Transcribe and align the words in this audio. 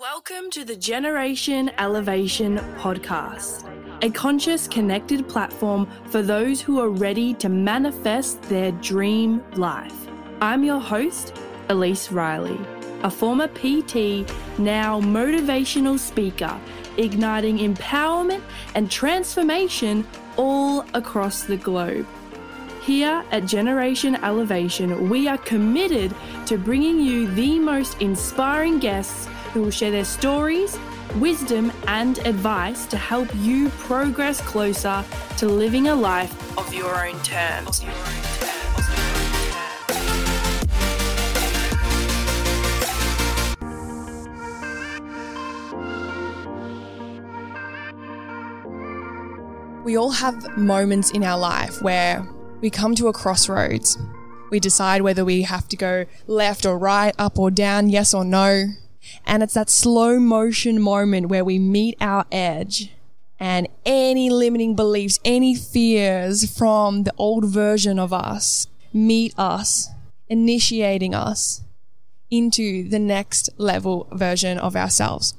Welcome 0.00 0.50
to 0.52 0.64
the 0.64 0.76
Generation 0.76 1.72
Elevation 1.76 2.58
podcast, 2.76 3.68
a 4.00 4.08
conscious, 4.08 4.68
connected 4.68 5.28
platform 5.28 5.88
for 6.10 6.22
those 6.22 6.60
who 6.60 6.78
are 6.78 6.88
ready 6.88 7.34
to 7.34 7.48
manifest 7.48 8.40
their 8.42 8.70
dream 8.70 9.42
life. 9.54 10.06
I'm 10.40 10.62
your 10.62 10.78
host, 10.78 11.36
Elise 11.68 12.12
Riley, 12.12 12.60
a 13.02 13.10
former 13.10 13.48
PT, 13.48 14.24
now 14.56 15.00
motivational 15.00 15.98
speaker, 15.98 16.56
igniting 16.96 17.58
empowerment 17.58 18.42
and 18.76 18.88
transformation 18.88 20.06
all 20.36 20.86
across 20.94 21.42
the 21.42 21.56
globe. 21.56 22.06
Here 22.82 23.24
at 23.32 23.46
Generation 23.46 24.14
Elevation, 24.14 25.10
we 25.10 25.26
are 25.26 25.38
committed 25.38 26.14
to 26.46 26.56
bringing 26.56 27.00
you 27.00 27.26
the 27.34 27.58
most 27.58 28.00
inspiring 28.00 28.78
guests 28.78 29.28
who 29.58 29.64
will 29.64 29.70
share 29.72 29.90
their 29.90 30.04
stories, 30.04 30.78
wisdom, 31.16 31.72
and 31.88 32.18
advice 32.20 32.86
to 32.86 32.96
help 32.96 33.28
you 33.38 33.68
progress 33.70 34.40
closer 34.42 35.04
to 35.36 35.46
living 35.48 35.88
a 35.88 35.94
life 35.96 36.56
of 36.56 36.72
your 36.72 37.04
own 37.04 37.20
terms. 37.24 37.84
We 49.84 49.96
all 49.96 50.12
have 50.12 50.56
moments 50.56 51.10
in 51.10 51.24
our 51.24 51.36
life 51.36 51.82
where 51.82 52.24
we 52.60 52.70
come 52.70 52.94
to 52.94 53.08
a 53.08 53.12
crossroads. 53.12 53.98
We 54.50 54.60
decide 54.60 55.02
whether 55.02 55.24
we 55.24 55.42
have 55.42 55.66
to 55.66 55.76
go 55.76 56.04
left 56.28 56.64
or 56.64 56.78
right, 56.78 57.12
up 57.18 57.40
or 57.40 57.50
down, 57.50 57.88
yes 57.88 58.14
or 58.14 58.24
no. 58.24 58.68
And 59.26 59.42
it's 59.42 59.54
that 59.54 59.70
slow 59.70 60.18
motion 60.18 60.80
moment 60.80 61.28
where 61.28 61.44
we 61.44 61.58
meet 61.58 61.96
our 62.00 62.26
edge 62.30 62.90
and 63.40 63.68
any 63.86 64.30
limiting 64.30 64.74
beliefs, 64.74 65.20
any 65.24 65.54
fears 65.54 66.56
from 66.56 67.04
the 67.04 67.14
old 67.16 67.44
version 67.44 67.98
of 67.98 68.12
us 68.12 68.66
meet 68.92 69.34
us, 69.38 69.88
initiating 70.28 71.14
us 71.14 71.62
into 72.30 72.88
the 72.88 72.98
next 72.98 73.48
level 73.58 74.08
version 74.12 74.58
of 74.58 74.76
ourselves. 74.76 75.34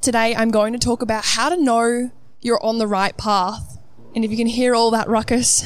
Today, 0.00 0.34
I'm 0.34 0.50
going 0.50 0.72
to 0.72 0.78
talk 0.78 1.02
about 1.02 1.24
how 1.24 1.48
to 1.48 1.56
know 1.56 2.10
you're 2.40 2.64
on 2.64 2.78
the 2.78 2.86
right 2.86 3.16
path. 3.16 3.78
And 4.14 4.24
if 4.24 4.30
you 4.30 4.36
can 4.36 4.46
hear 4.46 4.74
all 4.74 4.90
that 4.90 5.08
ruckus, 5.08 5.64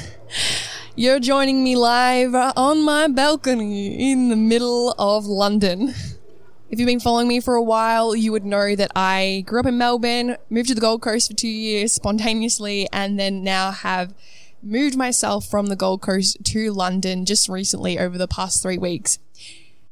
you're 0.96 1.20
joining 1.20 1.62
me 1.62 1.76
live 1.76 2.34
on 2.34 2.82
my 2.82 3.08
balcony 3.08 4.10
in 4.10 4.28
the 4.28 4.36
middle 4.36 4.94
of 4.98 5.26
London. 5.26 5.94
If 6.68 6.80
you've 6.80 6.88
been 6.88 6.98
following 6.98 7.28
me 7.28 7.38
for 7.38 7.54
a 7.54 7.62
while, 7.62 8.16
you 8.16 8.32
would 8.32 8.44
know 8.44 8.74
that 8.74 8.90
I 8.96 9.44
grew 9.46 9.60
up 9.60 9.66
in 9.66 9.78
Melbourne, 9.78 10.36
moved 10.50 10.68
to 10.68 10.74
the 10.74 10.80
Gold 10.80 11.00
Coast 11.00 11.30
for 11.30 11.36
two 11.36 11.46
years 11.46 11.92
spontaneously, 11.92 12.88
and 12.92 13.20
then 13.20 13.44
now 13.44 13.70
have 13.70 14.12
moved 14.60 14.96
myself 14.96 15.46
from 15.46 15.66
the 15.66 15.76
Gold 15.76 16.02
Coast 16.02 16.44
to 16.44 16.72
London 16.72 17.24
just 17.24 17.48
recently 17.48 18.00
over 18.00 18.18
the 18.18 18.26
past 18.26 18.62
three 18.62 18.78
weeks. 18.78 19.20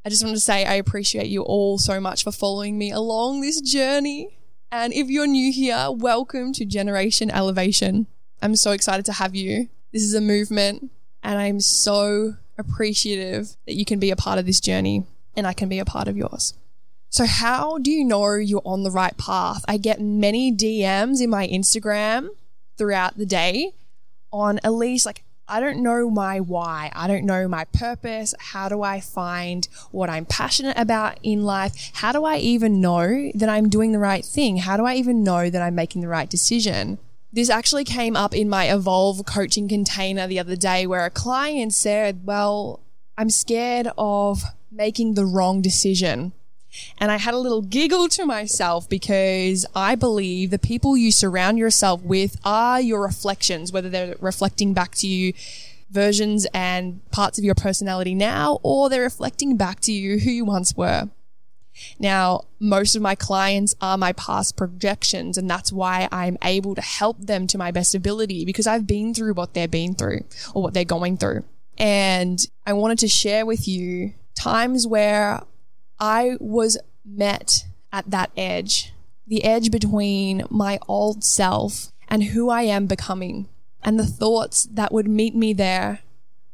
I 0.05 0.09
just 0.09 0.25
want 0.25 0.35
to 0.35 0.41
say 0.41 0.65
I 0.65 0.75
appreciate 0.75 1.29
you 1.29 1.43
all 1.43 1.79
so 1.79 2.01
much 2.01 2.25
for 2.25 2.33
following 2.33 2.77
me 2.77 2.91
along 2.91 3.41
this 3.41 3.61
journey. 3.61 4.37
And 4.73 4.93
if 4.93 5.09
you're 5.09 5.29
new 5.29 5.53
here, 5.53 5.87
welcome 5.93 6.53
to 6.55 6.65
Generation 6.65 7.31
Elevation. 7.31 8.09
I'm 8.43 8.57
so 8.57 8.73
excited 8.73 9.05
to 9.07 9.13
have 9.13 9.37
you. 9.37 9.69
This 9.93 10.03
is 10.03 10.13
a 10.13 10.21
movement, 10.21 10.91
and 11.23 11.39
I'm 11.39 11.61
so 11.61 12.35
appreciative 12.59 13.57
that 13.67 13.75
you 13.75 13.85
can 13.85 14.01
be 14.01 14.11
a 14.11 14.17
part 14.17 14.41
of 14.41 14.47
this 14.47 14.59
journey 14.59 15.07
and 15.37 15.47
I 15.47 15.53
can 15.53 15.69
be 15.69 15.79
a 15.79 15.85
part 15.85 16.09
of 16.09 16.17
yours. 16.17 16.55
So, 17.15 17.27
how 17.27 17.79
do 17.79 17.93
you 17.93 18.03
know 18.03 18.35
you're 18.35 18.61
on 18.65 18.83
the 18.83 18.91
right 18.91 19.17
path? 19.17 19.65
I 19.69 19.77
get 19.77 20.01
many 20.01 20.53
DMs 20.53 21.21
in 21.21 21.31
my 21.31 21.47
Instagram 21.47 22.31
throughout 22.77 23.17
the 23.17 23.25
day 23.25 23.75
on 24.33 24.59
Elise, 24.65 25.07
like, 25.07 25.23
I 25.47 25.61
don't 25.61 25.81
know 25.81 26.11
my 26.11 26.41
why. 26.41 26.91
I 26.93 27.07
don't 27.07 27.25
know 27.25 27.47
my 27.47 27.67
purpose. 27.67 28.35
How 28.41 28.69
do 28.69 28.83
I 28.83 28.99
find 28.99 29.69
what 29.93 30.11
I'm 30.11 30.25
passionate 30.25 30.77
about 30.77 31.21
in 31.23 31.45
life? 31.45 31.93
How 31.93 32.11
do 32.11 32.25
I 32.25 32.39
even 32.39 32.81
know 32.81 33.31
that 33.37 33.49
I'm 33.49 33.69
doing 33.69 33.93
the 33.93 34.01
right 34.01 34.25
thing? 34.25 34.57
How 34.57 34.77
do 34.77 34.85
I 34.85 34.97
even 34.97 35.23
know 35.23 35.51
that 35.51 35.63
I'm 35.63 35.77
making 35.77 36.03
the 36.03 36.09
right 36.09 36.29
decision? 36.29 36.99
This 37.33 37.49
actually 37.49 37.85
came 37.85 38.17
up 38.17 38.35
in 38.35 38.49
my 38.49 38.65
Evolve 38.65 39.25
coaching 39.25 39.69
container 39.69 40.27
the 40.27 40.41
other 40.41 40.57
day 40.57 40.85
where 40.85 41.05
a 41.05 41.11
client 41.11 41.75
said, 41.75 42.27
Well, 42.27 42.81
I'm 43.17 43.31
scared 43.31 43.87
of 43.97 44.43
making 44.73 45.15
the 45.15 45.27
wrong 45.27 45.63
decision. 45.63 46.33
And 46.99 47.11
I 47.11 47.19
had 47.19 47.35
a 47.35 47.39
little 47.39 47.63
giggle 47.63 48.09
to 48.11 48.25
myself 48.25 48.89
because 48.89 49.67
I 49.75 49.95
believe 49.95 50.51
the 50.51 50.59
people 50.59 50.97
you 50.97 51.13
surround 51.13 51.59
yourself 51.59 52.03
with 52.03 52.37
are 52.45 52.81
your 52.81 53.03
reflections, 53.03 53.73
whether 53.73 53.89
they're 53.89 54.17
reflecting 54.21 54.73
back 54.75 54.95
to 54.97 55.07
you 55.07 55.33
versions 55.91 56.47
and 56.53 57.09
parts 57.11 57.39
of 57.39 57.45
your 57.45 57.55
personality 57.55 58.15
now, 58.15 58.59
or 58.63 58.89
they're 58.89 59.03
reflecting 59.03 59.57
back 59.57 59.81
to 59.81 59.93
you 59.93 60.19
who 60.19 60.31
you 60.31 60.45
once 60.45 60.77
were. 60.77 61.09
Now, 61.99 62.43
most 62.61 62.95
of 62.95 63.03
my 63.03 63.15
clients 63.15 63.75
are 63.81 63.99
my 63.99 64.13
past 64.13 64.57
projections, 64.57 65.37
and 65.37 65.51
that's 65.51 65.73
why 65.73 66.09
I'm 66.13 66.39
able 66.43 66.75
to 66.75 66.81
help 66.81 67.19
them 67.19 67.47
to 67.49 67.59
my 67.59 67.71
best 67.71 67.95
ability 67.95 68.45
because 68.45 68.67
I've 68.67 68.87
been 68.87 69.15
through 69.15 69.35
what 69.35 69.55
they've 69.55 69.71
been 69.71 69.95
through 69.95 70.25
or 70.55 70.63
what 70.63 70.75
they're 70.75 70.85
going 70.85 71.17
through. 71.17 71.45
And 71.77 72.39
I 72.67 72.73
wanted 72.75 73.01
to 73.01 73.09
share 73.09 73.45
with 73.45 73.67
you 73.67 74.15
times 74.37 74.87
where 74.87 75.43
I 75.99 76.37
was 76.41 76.79
met 77.05 77.65
at 77.93 78.11
that 78.11 78.31
edge, 78.37 78.93
the 79.27 79.45
edge 79.45 79.71
between 79.71 80.45
my 80.51 80.79
old 80.89 81.25
self 81.25 81.93
and 82.09 82.25
who 82.25 82.51
I 82.51 82.63
am 82.63 82.87
becoming. 82.87 83.49
And 83.83 83.99
the 83.99 84.07
thoughts 84.07 84.65
that 84.73 84.93
would 84.93 85.09
meet 85.09 85.35
me 85.35 85.53
there 85.53 86.01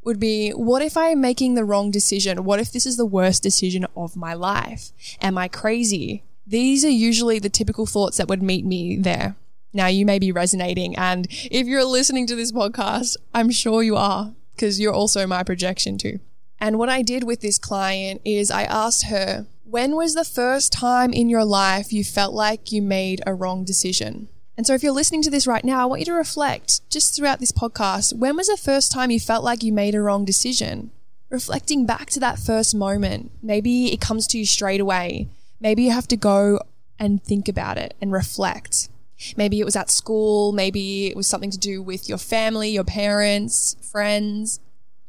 would 0.03 0.19
be, 0.19 0.51
what 0.51 0.83
if 0.83 0.97
I 0.97 1.09
am 1.09 1.21
making 1.21 1.55
the 1.55 1.65
wrong 1.65 1.91
decision? 1.91 2.45
What 2.45 2.61
if 2.61 2.73
this 2.73 2.87
is 2.87 2.97
the 2.97 3.07
worst 3.07 3.43
decision 3.43 3.87
of 3.97 4.17
my 4.17 4.35
life? 4.35 4.93
Am 5.21 5.37
I 5.39 5.49
crazy? 5.49 6.25
These 6.47 6.85
are 6.85 6.91
usually 6.91 7.39
the 7.39 7.49
typical 7.49 7.87
thoughts 7.87 8.17
that 8.17 8.29
would 8.29 8.43
meet 8.43 8.65
me 8.65 8.97
there. 8.97 9.37
Now 9.73 9.87
you 9.87 10.05
may 10.05 10.19
be 10.19 10.33
resonating. 10.33 10.97
And 10.97 11.27
if 11.31 11.67
you're 11.67 11.85
listening 11.85 12.27
to 12.27 12.35
this 12.35 12.51
podcast, 12.51 13.17
I'm 13.33 13.51
sure 13.51 13.83
you 13.83 13.97
are 13.97 14.33
because 14.55 14.81
you're 14.81 14.93
also 14.93 15.27
my 15.27 15.43
projection 15.45 15.97
too. 15.97 16.19
And 16.61 16.79
what 16.79 16.91
I 16.91 17.03
did 17.03 17.25
with 17.25 17.41
this 17.41 17.59
client 17.59 18.21
is 18.25 18.51
I 18.51 18.65
asked 18.65 19.07
her, 19.07 19.47
when 19.65 19.97
was 19.97 20.15
the 20.15 20.25
first 20.25 20.73
time 20.73 21.13
in 21.13 21.29
your 21.29 21.45
life 21.45 21.93
you 21.93 22.05
felt 22.05 22.35
like 22.35 22.71
you 22.71 22.83
made 22.83 23.23
a 23.27 23.35
wrong 23.35 23.65
decision? 23.65 24.29
And 24.57 24.67
so 24.67 24.75
if 24.75 24.83
you're 24.83 24.93
listening 24.93 25.23
to 25.23 25.31
this 25.31 25.47
right 25.47 25.65
now, 25.65 25.81
I 25.81 25.87
want 25.87 26.01
you 26.01 26.07
to 26.07 26.13
reflect 26.13 26.89
just 26.91 27.17
throughout 27.17 27.41
this 27.41 27.53
podcast. 27.53 28.13
When 28.15 28.37
was 28.37 28.49
the 28.49 28.59
first 28.59 28.93
time 28.93 29.11
you 29.11 29.19
felt 29.19 29.43
like 29.43 29.63
you 29.63 29.73
made 29.73 29.95
a 29.95 30.03
wrong 30.03 30.27
decision? 30.27 30.91
Reflecting 31.31 31.87
back 31.87 32.11
to 32.11 32.21
that 32.21 32.39
first 32.39 32.75
moment. 32.75 33.31
Maybe 33.43 33.91
it 33.93 34.03
comes 34.03 34.27
to 34.27 34.39
you 34.39 34.45
straight 34.45 34.81
away. 34.81 35.29
Maybe 35.61 35.85
you 35.85 35.93
have 35.93 36.09
to 36.09 36.17
go 36.17 36.61
and 36.99 37.23
think 37.23 37.49
about 37.49 37.79
it 37.79 37.95
and 38.03 38.13
reflect. 38.13 38.91
Maybe 39.35 39.61
it 39.61 39.65
was 39.65 39.77
at 39.77 39.89
school. 39.89 40.53
Maybe 40.53 41.07
it 41.07 41.17
was 41.17 41.27
something 41.27 41.51
to 41.53 41.59
do 41.59 41.81
with 41.81 42.09
your 42.09 42.19
family, 42.19 42.69
your 42.71 42.85
parents, 42.85 43.77
friends, 43.81 44.61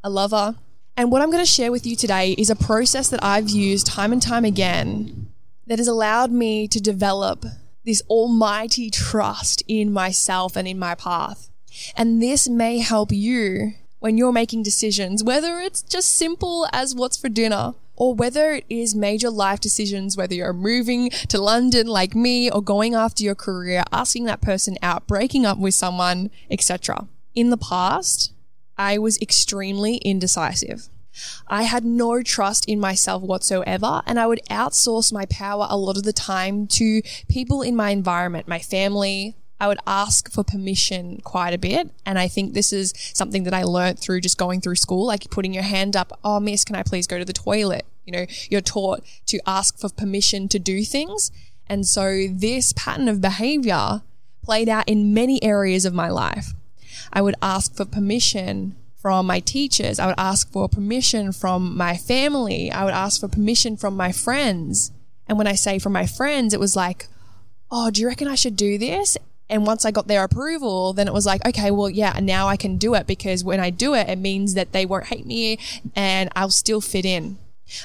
a 0.01 0.09
lover. 0.09 0.55
And 0.97 1.11
what 1.11 1.21
I'm 1.21 1.31
going 1.31 1.43
to 1.43 1.49
share 1.49 1.71
with 1.71 1.85
you 1.85 1.95
today 1.95 2.33
is 2.33 2.49
a 2.49 2.55
process 2.55 3.09
that 3.09 3.23
I've 3.23 3.49
used 3.49 3.87
time 3.87 4.11
and 4.11 4.21
time 4.21 4.45
again 4.45 5.31
that 5.67 5.79
has 5.79 5.87
allowed 5.87 6.31
me 6.31 6.67
to 6.67 6.81
develop 6.81 7.45
this 7.85 8.03
almighty 8.09 8.89
trust 8.89 9.63
in 9.67 9.91
myself 9.91 10.55
and 10.55 10.67
in 10.67 10.77
my 10.77 10.95
path. 10.95 11.49
And 11.95 12.21
this 12.21 12.49
may 12.49 12.79
help 12.79 13.11
you 13.11 13.73
when 13.99 14.17
you're 14.17 14.31
making 14.31 14.63
decisions, 14.63 15.23
whether 15.23 15.59
it's 15.59 15.81
just 15.81 16.15
simple 16.15 16.67
as 16.73 16.93
what's 16.93 17.17
for 17.17 17.29
dinner 17.29 17.73
or 17.95 18.13
whether 18.13 18.53
it 18.53 18.65
is 18.67 18.95
major 18.95 19.29
life 19.29 19.59
decisions, 19.59 20.17
whether 20.17 20.33
you're 20.33 20.53
moving 20.53 21.09
to 21.29 21.39
London 21.39 21.87
like 21.87 22.15
me 22.15 22.49
or 22.49 22.61
going 22.61 22.95
after 22.95 23.23
your 23.23 23.35
career, 23.35 23.83
asking 23.91 24.25
that 24.25 24.41
person 24.41 24.77
out, 24.81 25.07
breaking 25.07 25.45
up 25.45 25.57
with 25.57 25.73
someone, 25.73 26.31
etc. 26.49 27.07
In 27.35 27.49
the 27.49 27.57
past, 27.57 28.33
I 28.81 28.97
was 28.97 29.21
extremely 29.21 29.97
indecisive. 29.97 30.89
I 31.47 31.63
had 31.63 31.85
no 31.85 32.23
trust 32.23 32.67
in 32.67 32.79
myself 32.79 33.21
whatsoever, 33.21 34.01
and 34.07 34.19
I 34.19 34.25
would 34.25 34.41
outsource 34.49 35.13
my 35.13 35.27
power 35.27 35.67
a 35.69 35.77
lot 35.77 35.97
of 35.97 36.03
the 36.03 36.13
time 36.13 36.65
to 36.79 37.03
people 37.29 37.61
in 37.61 37.75
my 37.75 37.91
environment, 37.91 38.47
my 38.47 38.57
family. 38.57 39.35
I 39.59 39.67
would 39.67 39.77
ask 39.85 40.31
for 40.31 40.43
permission 40.43 41.21
quite 41.23 41.53
a 41.53 41.59
bit. 41.59 41.91
And 42.07 42.17
I 42.17 42.27
think 42.27 42.53
this 42.53 42.73
is 42.73 42.93
something 43.13 43.43
that 43.43 43.53
I 43.53 43.61
learned 43.61 43.99
through 43.99 44.21
just 44.21 44.39
going 44.39 44.59
through 44.61 44.77
school, 44.77 45.05
like 45.05 45.29
putting 45.29 45.53
your 45.53 45.69
hand 45.75 45.95
up, 45.95 46.17
oh, 46.23 46.39
miss, 46.39 46.65
can 46.65 46.75
I 46.75 46.81
please 46.81 47.05
go 47.05 47.19
to 47.19 47.25
the 47.25 47.33
toilet? 47.33 47.85
You 48.05 48.13
know, 48.13 48.25
you're 48.49 48.61
taught 48.61 49.03
to 49.27 49.39
ask 49.45 49.77
for 49.77 49.89
permission 49.89 50.47
to 50.47 50.57
do 50.57 50.83
things. 50.83 51.31
And 51.67 51.85
so 51.85 52.25
this 52.31 52.73
pattern 52.73 53.07
of 53.07 53.21
behavior 53.21 54.01
played 54.43 54.69
out 54.69 54.89
in 54.89 55.13
many 55.13 55.43
areas 55.43 55.85
of 55.85 55.93
my 55.93 56.09
life. 56.09 56.55
I 57.11 57.21
would 57.21 57.35
ask 57.41 57.75
for 57.75 57.85
permission 57.85 58.75
from 59.01 59.25
my 59.25 59.39
teachers. 59.39 59.99
I 59.99 60.05
would 60.05 60.19
ask 60.19 60.51
for 60.51 60.69
permission 60.69 61.31
from 61.31 61.75
my 61.75 61.97
family. 61.97 62.71
I 62.71 62.85
would 62.85 62.93
ask 62.93 63.19
for 63.19 63.27
permission 63.27 63.75
from 63.75 63.97
my 63.97 64.11
friends. 64.11 64.91
And 65.27 65.37
when 65.37 65.47
I 65.47 65.55
say 65.55 65.79
from 65.79 65.93
my 65.93 66.05
friends, 66.05 66.53
it 66.53 66.59
was 66.59 66.75
like, 66.75 67.07
oh, 67.71 67.89
do 67.89 68.01
you 68.01 68.07
reckon 68.07 68.27
I 68.27 68.35
should 68.35 68.55
do 68.55 68.77
this? 68.77 69.17
And 69.49 69.65
once 69.65 69.85
I 69.85 69.91
got 69.91 70.07
their 70.07 70.23
approval, 70.23 70.93
then 70.93 71.07
it 71.07 71.13
was 71.13 71.25
like, 71.25 71.45
okay, 71.45 71.71
well, 71.71 71.89
yeah, 71.89 72.17
now 72.21 72.47
I 72.47 72.55
can 72.55 72.77
do 72.77 72.93
it 72.93 73.07
because 73.07 73.43
when 73.43 73.59
I 73.59 73.69
do 73.69 73.93
it, 73.95 74.07
it 74.07 74.17
means 74.17 74.53
that 74.53 74.71
they 74.71 74.85
won't 74.85 75.07
hate 75.07 75.25
me 75.25 75.57
and 75.95 76.29
I'll 76.35 76.51
still 76.51 76.79
fit 76.79 77.05
in. 77.05 77.37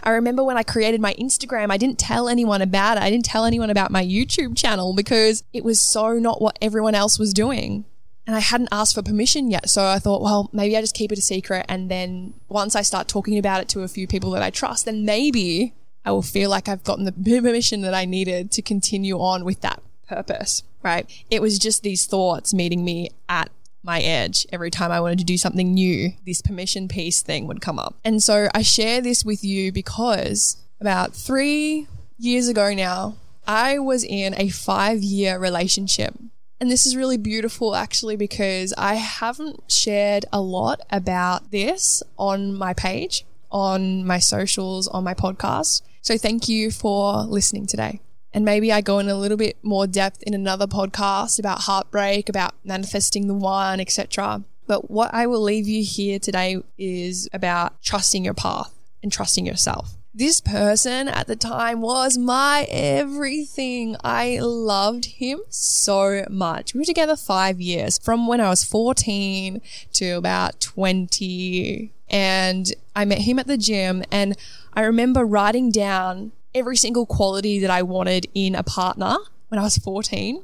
I 0.03 0.11
remember 0.11 0.44
when 0.44 0.56
I 0.56 0.62
created 0.62 1.00
my 1.00 1.14
Instagram, 1.14 1.70
I 1.70 1.76
didn't 1.76 1.99
tell 1.99 2.29
anyone 2.29 2.62
about 2.62 2.99
it. 2.99 3.03
I 3.03 3.11
didn't 3.11 3.25
tell 3.25 3.44
anyone 3.44 3.70
about 3.70 3.91
my 3.91 4.05
YouTube 4.05 4.56
channel 4.56 4.93
because 4.94 5.43
it 5.53 5.64
was 5.64 5.81
so 5.81 6.14
not 6.19 6.41
what 6.41 6.58
everyone 6.61 6.94
else 6.94 7.19
was 7.19 7.32
doing. 7.32 7.85
And 8.26 8.34
I 8.34 8.40
hadn't 8.40 8.69
asked 8.73 8.94
for 8.94 9.02
permission 9.02 9.50
yet. 9.50 9.69
So 9.70 9.87
I 9.87 9.99
thought, 9.99 10.20
well, 10.20 10.50
maybe 10.52 10.76
I 10.76 10.81
just 10.81 10.94
keep 10.96 11.12
it 11.12 11.19
a 11.19 11.23
secret. 11.23 11.64
And 11.69 11.90
then 11.90 12.34
once 12.49 12.75
I 12.75 12.82
start 12.82 13.06
talking 13.06 13.38
about 13.38 13.61
it 13.61 13.69
to 13.70 13.82
a 13.82 13.88
few 13.88 14.06
people 14.06 14.31
that 14.32 14.43
I 14.43 14.50
trust, 14.50 14.84
then 14.84 15.05
maybe 15.05 15.75
I 16.05 16.11
will 16.11 16.23
feel 16.23 16.50
like 16.50 16.69
I've 16.69 16.84
gotten 16.84 17.05
the 17.05 17.12
permission 17.43 17.82
that 17.82 17.94
I 17.94 18.05
needed 18.05 18.50
to 18.52 18.62
continue 18.62 19.19
on 19.20 19.44
with 19.44 19.61
that 19.61 19.82
purpose, 20.08 20.62
right? 20.82 21.08
It 21.31 21.43
was 21.43 21.58
just 21.58 21.82
these 21.82 22.06
thoughts 22.06 22.52
meeting 22.52 22.84
me 22.84 23.11
at 23.28 23.50
my 23.82 24.00
edge 24.00 24.46
every 24.52 24.70
time 24.70 24.90
I 24.90 25.00
wanted 25.00 25.19
to 25.19 25.25
do 25.25 25.38
something 25.38 25.72
new. 25.72 26.12
This 26.26 26.43
permission 26.43 26.88
piece 26.88 27.22
thing 27.22 27.46
would 27.46 27.61
come 27.61 27.79
up. 27.79 27.94
And 28.05 28.22
so 28.22 28.49
I 28.55 28.62
share 28.62 29.00
this 29.00 29.25
with 29.25 29.44
you 29.44 29.72
because 29.72 30.56
about 30.81 31.14
three 31.14 31.87
years 32.19 32.49
ago 32.49 32.75
now, 32.75 33.17
I 33.46 33.79
was 33.79 34.02
in 34.05 34.34
a 34.37 34.49
five 34.49 35.02
year 35.02 35.38
relationship. 35.38 36.14
And 36.58 36.70
this 36.70 36.87
is 36.87 36.97
really 36.97 37.19
beautiful 37.19 37.75
actually 37.75 38.17
because 38.17 38.73
I 38.79 38.94
haven't 38.94 39.70
shared 39.70 40.25
a 40.32 40.41
lot 40.41 40.81
about 40.91 41.50
this 41.50 42.03
on 42.19 42.55
my 42.55 42.73
page, 42.73 43.26
on 43.50 44.06
my 44.06 44.19
socials, 44.19 44.88
on 44.88 45.05
my 45.05 45.12
podcast. 45.12 45.82
So 46.00 46.17
thank 46.17 46.49
you 46.49 46.70
for 46.70 47.25
listening 47.25 47.67
today. 47.67 48.00
And 48.32 48.44
maybe 48.44 48.73
I 48.73 48.81
go 48.81 48.99
in 48.99 49.08
a 49.08 49.14
little 49.14 49.37
bit 49.37 49.56
more 49.62 49.87
depth 49.87 50.23
in 50.23 50.35
another 50.35 50.67
podcast 50.67 51.38
about 51.38 51.61
heartbreak, 51.61 52.29
about 52.29 52.55
manifesting 52.64 53.29
the 53.29 53.35
one, 53.35 53.81
etc. 53.81 54.43
But 54.67 54.91
what 54.91 55.12
I 55.14 55.26
will 55.26 55.43
leave 55.43 55.67
you 55.67 55.82
here 55.82 56.19
today 56.19 56.62
is 56.79 57.29
about 57.32 57.82
trusting 57.82 58.25
your 58.25 58.35
path 58.35 58.75
and 59.03 59.12
trusting 59.12 59.47
yourself. 59.47 59.97
This 60.19 60.41
person 60.41 61.09
at 61.09 61.27
the 61.27 61.37
time 61.37 61.83
was 61.83 62.17
my 62.17 62.67
everything. 62.71 63.97
I 64.03 64.39
loved 64.41 65.05
him 65.05 65.41
so 65.51 66.25
much. 66.31 66.73
We 66.73 66.81
were 66.81 66.87
together 66.87 67.17
five 67.17 67.61
years 67.61 67.99
from 67.99 68.27
when 68.27 68.41
I 68.41 68.49
was 68.49 68.65
14 68.65 69.61
to 69.93 70.11
about 70.13 70.59
20. 70.59 71.93
And 72.09 72.73
I 72.95 73.05
met 73.05 73.19
him 73.19 73.39
at 73.39 73.47
the 73.47 73.59
gym 73.59 74.05
and 74.11 74.39
I 74.73 74.85
remember 74.85 75.27
writing 75.27 75.71
down 75.71 76.33
every 76.55 76.79
single 76.79 77.05
quality 77.05 77.59
that 77.59 77.71
I 77.71 77.83
wanted 77.83 78.27
in 78.33 78.55
a 78.55 78.63
partner 78.63 79.19
when 79.49 79.59
I 79.59 79.65
was 79.65 79.77
14. 79.77 80.43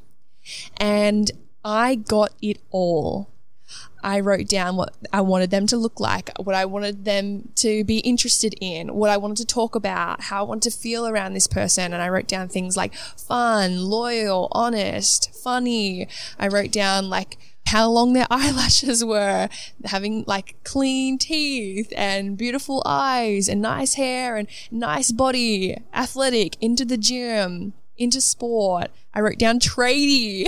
And 0.76 1.30
I 1.64 1.94
got 1.94 2.34
it 2.42 2.58
all. 2.72 3.31
I 4.02 4.20
wrote 4.20 4.48
down 4.48 4.76
what 4.76 4.94
I 5.12 5.20
wanted 5.20 5.50
them 5.50 5.66
to 5.68 5.76
look 5.76 6.00
like, 6.00 6.30
what 6.38 6.54
I 6.54 6.64
wanted 6.64 7.04
them 7.04 7.50
to 7.56 7.84
be 7.84 7.98
interested 7.98 8.54
in, 8.60 8.94
what 8.94 9.10
I 9.10 9.16
wanted 9.16 9.36
to 9.38 9.46
talk 9.46 9.74
about, 9.74 10.22
how 10.22 10.40
I 10.44 10.48
wanted 10.48 10.70
to 10.70 10.76
feel 10.76 11.06
around 11.06 11.34
this 11.34 11.46
person. 11.46 11.92
And 11.92 12.02
I 12.02 12.08
wrote 12.08 12.26
down 12.26 12.48
things 12.48 12.76
like 12.76 12.94
fun, 12.94 13.84
loyal, 13.84 14.48
honest, 14.52 15.34
funny. 15.42 16.08
I 16.38 16.48
wrote 16.48 16.72
down 16.72 17.08
like 17.08 17.38
how 17.66 17.88
long 17.88 18.12
their 18.12 18.26
eyelashes 18.30 19.04
were, 19.04 19.48
having 19.84 20.24
like 20.26 20.56
clean 20.64 21.18
teeth 21.18 21.92
and 21.96 22.36
beautiful 22.36 22.82
eyes 22.84 23.48
and 23.48 23.62
nice 23.62 23.94
hair 23.94 24.36
and 24.36 24.48
nice 24.70 25.12
body, 25.12 25.76
athletic, 25.94 26.56
into 26.60 26.84
the 26.84 26.98
gym, 26.98 27.72
into 27.96 28.20
sport. 28.20 28.90
I 29.14 29.20
wrote 29.20 29.38
down 29.38 29.60
tradie 29.60 30.46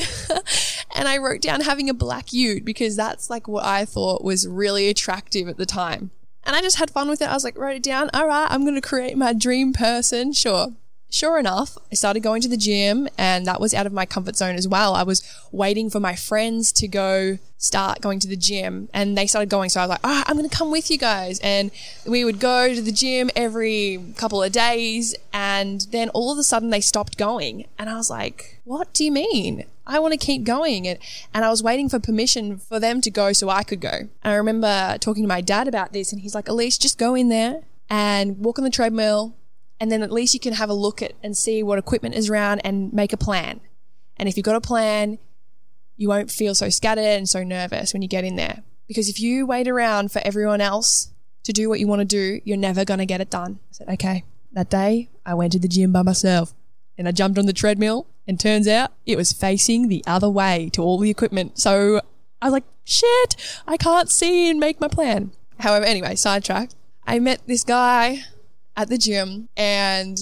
and 0.97 1.09
I 1.09 1.19
wrote 1.19 1.41
down 1.41 1.61
having 1.61 1.91
a 1.91 1.95
black 1.95 2.33
ute 2.33 2.65
because 2.65 2.97
that's 2.97 3.31
like 3.31 3.47
what 3.49 3.65
I 3.65 3.85
thought 3.85 4.25
was 4.25 4.49
really 4.49 4.89
attractive 4.89 5.49
at 5.49 5.57
the 5.57 5.67
time. 5.67 6.11
And 6.45 6.55
I 6.55 6.61
just 6.61 6.79
had 6.79 6.91
fun 6.91 7.09
with 7.09 7.23
it. 7.23 7.29
I 7.29 7.35
was 7.35 7.45
like, 7.45 7.57
wrote 7.57 7.77
it 7.77 7.83
down. 7.83 8.11
All 8.13 8.27
right, 8.27 8.47
I'm 8.51 8.63
going 8.63 8.75
to 8.75 8.83
create 8.83 9.17
my 9.17 9.33
dream 9.33 9.73
person. 9.73 10.33
Sure 10.33 10.75
sure 11.15 11.39
enough, 11.39 11.79
I 11.93 11.95
started 11.95 12.21
going 12.21 12.43
to 12.43 12.49
the 12.49 12.57
gym 12.57 13.09
and 13.17 13.47
that 13.47 13.61
was 13.61 13.73
out 13.73 13.87
of 13.87 13.93
my 13.93 14.05
comfort 14.05 14.37
zone 14.37 14.57
as 14.57 14.67
well. 14.67 14.95
I 14.95 15.05
was 15.05 15.23
waiting 15.53 15.89
for 15.89 16.01
my 16.01 16.17
friends 16.17 16.73
to 16.73 16.89
go 16.89 17.39
start 17.57 18.01
going 18.01 18.19
to 18.19 18.29
the 18.29 18.37
gym 18.37 18.89
and 18.93 19.17
they 19.17 19.29
started 19.29 19.49
going. 19.49 19.71
So 19.71 19.81
I 19.81 19.85
was 19.85 19.91
like, 19.91 20.01
oh, 20.03 20.25
I'm 20.27 20.37
going 20.37 20.49
to 20.49 20.55
come 20.55 20.73
with 20.73 20.91
you 20.91 20.99
guys. 20.99 21.39
And 21.39 21.71
we 22.05 22.25
would 22.25 22.41
go 22.41 22.75
to 22.75 22.83
the 22.83 22.91
gym 22.91 23.31
every 23.37 24.05
couple 24.17 24.43
of 24.43 24.51
days. 24.51 25.15
And 25.33 25.83
then 25.93 26.09
all 26.11 26.33
of 26.33 26.39
a 26.39 26.43
sudden 26.43 26.71
they 26.71 26.81
stopped 26.81 27.17
going. 27.17 27.67
And 27.79 27.89
I 27.89 27.95
was 27.95 28.11
like, 28.11 28.61
what 28.65 28.93
do 28.93 29.05
you 29.05 29.13
mean? 29.13 29.65
I 29.87 30.01
want 30.01 30.13
to 30.13 30.19
keep 30.19 30.43
going. 30.43 30.89
And, 30.89 30.99
and 31.33 31.45
I 31.45 31.51
was 31.51 31.63
waiting 31.63 31.89
for 31.89 32.01
permission 32.01 32.59
for 32.59 32.81
them 32.81 33.01
to 33.03 33.11
go 33.11 33.33
so 33.33 33.49
I 33.51 33.63
could 33.63 33.81
go. 33.81 34.09
I 34.25 34.35
remember 34.35 34.97
talking 34.99 35.23
to 35.23 35.29
my 35.29 35.41
dad 35.41 35.69
about 35.69 35.93
this 35.93 36.13
and 36.13 36.23
he's 36.23 36.35
like, 36.35 36.49
Elise, 36.49 36.77
just 36.77 36.99
go 36.99 37.15
in 37.15 37.29
there 37.29 37.63
and 37.89 38.39
walk 38.41 38.59
on 38.59 38.65
the 38.65 38.71
treadmill 38.71 39.35
and 39.81 39.91
then 39.91 40.03
at 40.03 40.13
least 40.13 40.35
you 40.35 40.41
can 40.41 40.55
have 40.55 40.71
a 40.71 40.75
look 40.75 41.03
at 41.03 41.13
and 41.23 41.37
see 41.37 41.63
what 41.63 41.79
equipment 41.79 42.15
is 42.15 42.31
around 42.31 42.61
and 42.65 42.93
make 42.93 43.13
a 43.13 43.17
plan. 43.17 43.61
And 44.17 44.29
if 44.29 44.37
you've 44.37 44.45
got 44.45 44.57
a 44.57 44.61
plan, 44.61 45.19
you 45.97 46.09
won't 46.09 46.31
feel 46.31 46.55
so 46.55 46.69
scattered 46.69 47.05
and 47.05 47.29
so 47.29 47.43
nervous 47.43 47.93
when 47.93 48.03
you 48.03 48.09
get 48.09 48.25
in 48.25 48.37
there. 48.37 48.63
Because 48.87 49.09
if 49.09 49.21
you 49.21 49.47
wait 49.47 49.69
around 49.69 50.13
for 50.13 50.21
everyone 50.25 50.61
else 50.61 51.11
to 51.45 51.53
do 51.53 51.69
what 51.69 51.81
you 51.81 51.87
want 51.87 52.01
to 52.01 52.05
do, 52.05 52.41
you're 52.45 52.57
never 52.57 52.85
going 52.85 52.99
to 52.99 53.07
get 53.07 53.21
it 53.21 53.31
done. 53.31 53.59
I 53.63 53.73
said, 53.73 53.89
okay. 53.91 54.25
That 54.53 54.71
day, 54.71 55.11
I 55.27 55.35
went 55.35 55.53
to 55.53 55.59
the 55.59 55.69
gym 55.69 55.93
by 55.93 56.03
myself 56.03 56.55
and 56.97 57.09
I 57.09 57.13
jumped 57.13 57.39
on 57.39 57.47
the 57.47 57.53
treadmill 57.53 58.07
and 58.27 58.39
turns 58.39 58.69
out 58.69 58.93
it 59.05 59.17
was 59.17 59.33
facing 59.33 59.89
the 59.89 60.05
other 60.07 60.29
way 60.29 60.71
to 60.75 60.83
all 60.83 60.99
the 60.99 61.11
equipment. 61.11 61.59
So 61.59 62.01
I 62.41 62.47
was 62.47 62.53
like, 62.53 62.65
shit, 62.85 63.61
I 63.67 63.77
can't 63.77 64.11
see 64.11 64.49
and 64.49 64.61
make 64.61 64.81
my 64.81 64.89
plan. 64.89 65.33
However, 65.59 65.85
anyway, 65.85 66.15
sidetrack. 66.15 66.71
I 67.07 67.19
met 67.19 67.43
this 67.47 67.65
guy 67.65 68.25
at 68.77 68.89
the 68.89 68.99
gym 68.99 69.49
and 69.57 70.19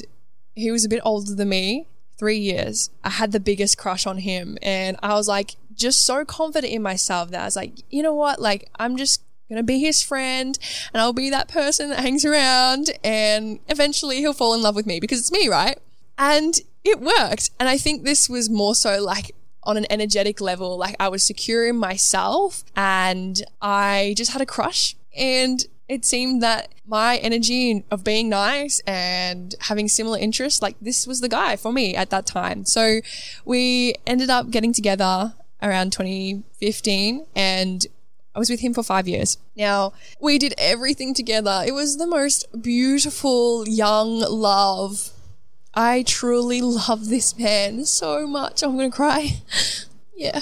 he 0.55 0.71
was 0.71 0.85
a 0.85 0.89
bit 0.89 1.01
older 1.05 1.35
than 1.35 1.49
me, 1.49 1.87
three 2.19 2.39
years. 2.39 2.91
I 3.03 3.11
had 3.11 3.33
the 3.33 3.41
biggest 3.41 3.79
crush 3.79 4.07
on 4.07 4.19
him 4.19 4.59
and 4.63 4.97
I 5.03 5.15
was 5.15 5.29
like 5.29 5.57
just 5.75 6.05
so 6.05 6.25
confident 6.25 6.73
in 6.73 6.83
myself 6.83 7.31
that 7.31 7.43
I 7.43 7.45
was 7.45 7.57
like, 7.57 7.73
you 7.91 8.03
know 8.03 8.15
what? 8.15 8.41
Like, 8.41 8.69
I'm 8.79 8.97
just 8.97 9.23
gonna 9.49 9.63
be 9.63 9.81
his 9.81 10.03
friend 10.03 10.59
and 10.93 11.01
I'll 11.01 11.13
be 11.13 11.31
that 11.31 11.49
person 11.49 11.91
that 11.91 12.01
hangs 12.01 12.25
around 12.25 12.91
and 13.03 13.59
eventually 13.69 14.19
he'll 14.19 14.33
fall 14.33 14.55
in 14.55 14.63
love 14.63 14.77
with 14.77 14.87
me 14.87 15.01
because 15.01 15.19
it's 15.19 15.33
me, 15.33 15.49
right? 15.49 15.79
And 16.19 16.61
it 16.85 17.01
worked. 17.01 17.51
And 17.59 17.69
I 17.69 17.79
think 17.79 18.05
this 18.05 18.29
was 18.29 18.49
more 18.49 18.75
so 18.75 19.03
like 19.03 19.35
on 19.65 19.77
an 19.77 19.87
energetic 19.91 20.41
level, 20.41 20.77
like 20.77 20.97
I 20.99 21.09
was 21.09 21.23
secure 21.23 21.67
in 21.69 21.77
myself 21.77 22.65
and 22.77 23.43
I 23.61 24.15
just 24.17 24.32
had 24.32 24.43
a 24.43 24.47
crush 24.47 24.97
and 25.17 25.65
it 25.93 26.05
seemed 26.05 26.43
that 26.43 26.72
my 26.87 27.19
energy 27.19 27.84
of 27.91 28.03
being 28.03 28.29
nice 28.29 28.81
and 28.87 29.55
having 29.61 29.89
similar 29.89 30.19
interests, 30.19 30.63
like 30.63 30.77
this 30.81 31.06
was 31.06 31.20
the 31.20 31.29
guy 31.29 31.56
for 31.56 31.72
me 31.72 31.94
at 31.94 32.11
that 32.11 32.27
time. 32.27 32.65
So 32.65 33.01
we 33.44 33.94
ended 34.06 34.31
up 34.31 34.51
getting 34.51 34.72
together 34.72 35.34
around 35.63 35.93
2015 35.93 37.27
and 37.37 37.87
I 38.34 38.39
was 38.39 38.49
with 38.49 38.61
him 38.61 38.72
for 38.72 38.82
five 38.82 39.06
years. 39.06 39.37
Now, 39.55 39.93
we 40.19 40.39
did 40.39 40.55
everything 40.56 41.13
together. 41.13 41.63
It 41.67 41.72
was 41.72 41.99
the 41.99 42.06
most 42.06 42.46
beautiful 42.63 43.69
young 43.69 44.20
love. 44.20 45.11
I 45.75 46.03
truly 46.03 46.63
love 46.63 47.08
this 47.08 47.39
man 47.39 47.84
so 47.84 48.27
much. 48.27 48.63
I'm 48.63 48.77
going 48.77 48.91
to 48.91 48.96
cry. 48.96 49.43
yeah 50.17 50.41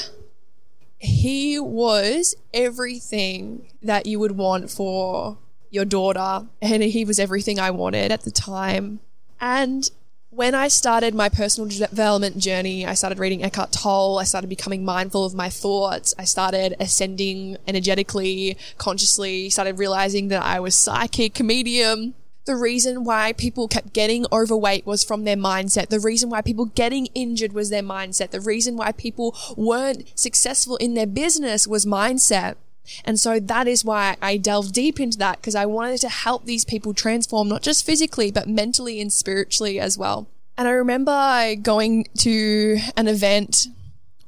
he 1.01 1.59
was 1.59 2.37
everything 2.53 3.73
that 3.83 4.05
you 4.05 4.19
would 4.19 4.33
want 4.33 4.71
for 4.71 5.39
your 5.71 5.87
daughter. 5.87 6.47
And 6.61 6.83
he 6.83 7.07
was 7.07 7.19
everything 7.19 7.59
I 7.59 7.71
wanted 7.71 8.13
at 8.13 8.23
the 8.23 8.31
time. 8.31 9.01
And 9.41 9.91
when 10.29 10.55
I 10.55 10.69
started 10.69 11.15
my 11.15 11.31
personal 11.31 11.71
development 11.71 12.37
journey, 12.37 12.85
I 12.85 12.93
started 12.93 13.19
reading 13.19 13.43
Eckhart 13.43 13.73
Tolle. 13.73 14.19
I 14.19 14.25
started 14.25 14.49
becoming 14.49 14.85
mindful 14.85 15.25
of 15.25 15.35
my 15.35 15.49
thoughts. 15.49 16.15
I 16.19 16.25
started 16.25 16.77
ascending 16.79 17.57
energetically, 17.67 18.59
consciously, 18.77 19.49
started 19.49 19.79
realizing 19.79 20.29
that 20.29 20.43
I 20.43 20.61
was 20.61 20.75
psychic, 20.75 21.41
medium 21.41 22.15
the 22.45 22.57
reason 22.57 23.05
why 23.05 23.33
people 23.33 23.69
kept 23.69 23.93
getting 23.93 24.27
overweight 24.33 24.87
was 24.87 25.05
from 25.05 25.25
their 25.25 25.37
mindset. 25.37 25.89
The 25.89 26.01
reason 26.01 26.31
why 26.31 26.43
people 26.43 26.67
getting 26.67 27.07
injured 27.15 27.53
was 27.53 27.71
their 27.71 27.83
mindset. 27.83 28.31
The 28.31 28.41
reason 28.41 28.77
why 28.77 28.93
people 28.93 29.37
weren't 29.57 30.11
successful 30.19 30.77
in 30.77 30.95
their 30.95 31.07
business 31.07 31.67
was 31.67 31.85
mindset. 31.87 32.57
And 33.05 33.21
so 33.21 33.39
that 33.39 33.69
is 33.69 33.85
why 33.85 34.17
I 34.21 34.37
delved 34.37 34.75
deep 34.75 34.99
into 34.99 35.19
that 35.19 35.37
because 35.37 35.55
I 35.55 35.67
wanted 35.67 36.01
to 36.01 36.09
help 36.09 36.45
these 36.45 36.65
people 36.65 36.95
transform 36.95 37.49
not 37.49 37.63
just 37.63 37.87
physically, 37.87 38.31
but 38.33 38.49
mentally 38.49 39.01
and 39.01 39.13
spiritually 39.13 39.79
as 39.79 39.97
well. 39.97 40.27
And 40.59 40.67
I 40.67 40.73
remember 40.73 41.55
going 41.63 42.07
to 42.19 42.79
an 42.97 43.07
event 43.07 43.69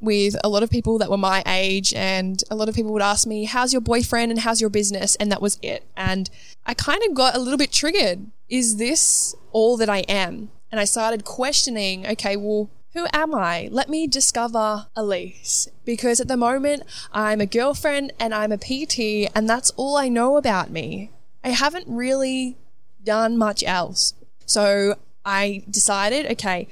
with 0.03 0.37
a 0.43 0.49
lot 0.49 0.63
of 0.63 0.71
people 0.71 0.99
that 0.99 1.11
were 1.11 1.17
my 1.17 1.43
age 1.47 1.95
and 1.95 2.43
a 2.51 2.57
lot 2.57 2.69
of 2.69 2.75
people 2.75 2.93
would 2.93 3.03
ask 3.03 3.27
me, 3.27 3.45
how's 3.45 3.73
your 3.73 3.81
boyfriend 3.81 4.33
and 4.33 4.41
how's 4.41 4.61
your 4.61 4.69
business? 4.69 5.15
And 5.17 5.31
that 5.31 5.41
was 5.41 5.59
it. 5.63 5.85
And 5.97 6.29
I 6.67 6.75
kind 6.75 7.03
of 7.09 7.15
got 7.15 7.37
a 7.37 7.39
little 7.39 7.57
bit 7.57 7.73
triggered. 7.73 8.27
Is 8.49 8.77
this 8.77 9.35
all 9.53 9.77
that 9.77 9.89
I 9.89 9.99
am? 10.01 10.51
And 10.71 10.81
I 10.81 10.85
started 10.85 11.25
questioning, 11.25 12.07
okay, 12.07 12.37
well, 12.37 12.69
who 12.95 13.07
am 13.13 13.35
I? 13.35 13.69
Let 13.71 13.89
me 13.89 14.07
discover 14.07 14.89
Elise. 14.97 15.69
Because 15.85 16.21
at 16.21 16.29
the 16.29 16.37
moment, 16.37 16.83
I'm 17.13 17.41
a 17.41 17.47
girlfriend 17.47 18.13
and 18.19 18.35
I'm 18.35 18.53
a 18.53 18.59
PT, 18.59 19.31
and 19.35 19.49
that's 19.49 19.71
all 19.77 19.97
I 19.97 20.09
know 20.09 20.37
about 20.37 20.71
me. 20.71 21.11
I 21.45 21.51
haven't 21.51 21.87
really 21.89 22.57
done 23.03 23.39
much 23.39 23.65
else. 23.65 24.15
So 24.47 24.97
I 25.25 25.65
decided, 25.71 26.31
okay, 26.33 26.69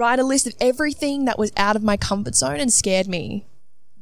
write 0.00 0.18
a 0.18 0.24
list 0.24 0.46
of 0.46 0.54
everything 0.60 1.26
that 1.26 1.38
was 1.38 1.52
out 1.56 1.76
of 1.76 1.82
my 1.82 1.96
comfort 1.96 2.34
zone 2.34 2.58
and 2.58 2.72
scared 2.72 3.06
me. 3.06 3.44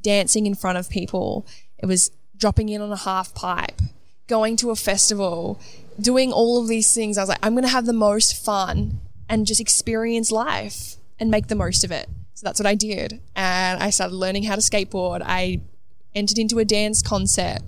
Dancing 0.00 0.47
in 0.47 0.55
front 0.55 0.78
of 0.78 0.88
people. 0.88 1.45
It 1.76 1.87
was 1.87 2.12
dropping 2.37 2.69
in 2.69 2.81
on 2.81 2.93
a 2.93 2.97
half 2.97 3.35
pipe, 3.35 3.83
going 4.28 4.57
to 4.59 4.71
a 4.71 4.76
festival, 4.76 5.61
doing 6.00 6.33
all 6.33 6.62
of 6.62 6.69
these 6.69 6.95
things. 6.95 7.19
I 7.19 7.23
was 7.23 7.28
like, 7.28 7.40
I'm 7.43 7.55
going 7.55 7.64
to 7.64 7.71
have 7.71 7.85
the 7.85 7.93
most 7.93 8.43
fun 8.43 9.00
and 9.28 9.45
just 9.45 9.61
experience 9.61 10.31
life 10.31 10.97
and 11.19 11.31
make 11.31 11.49
the 11.49 11.57
most 11.57 11.83
of 11.83 11.90
it. 11.90 12.09
So 12.35 12.47
that's 12.47 12.61
what 12.61 12.67
I 12.67 12.76
did. 12.76 13.21
And 13.35 13.83
I 13.83 13.90
started 13.90 14.14
learning 14.14 14.45
how 14.45 14.55
to 14.55 14.61
skateboard. 14.61 15.23
I 15.25 15.61
entered 16.14 16.38
into 16.38 16.61
a 16.61 16.64
dance 16.64 17.02
concert 17.02 17.59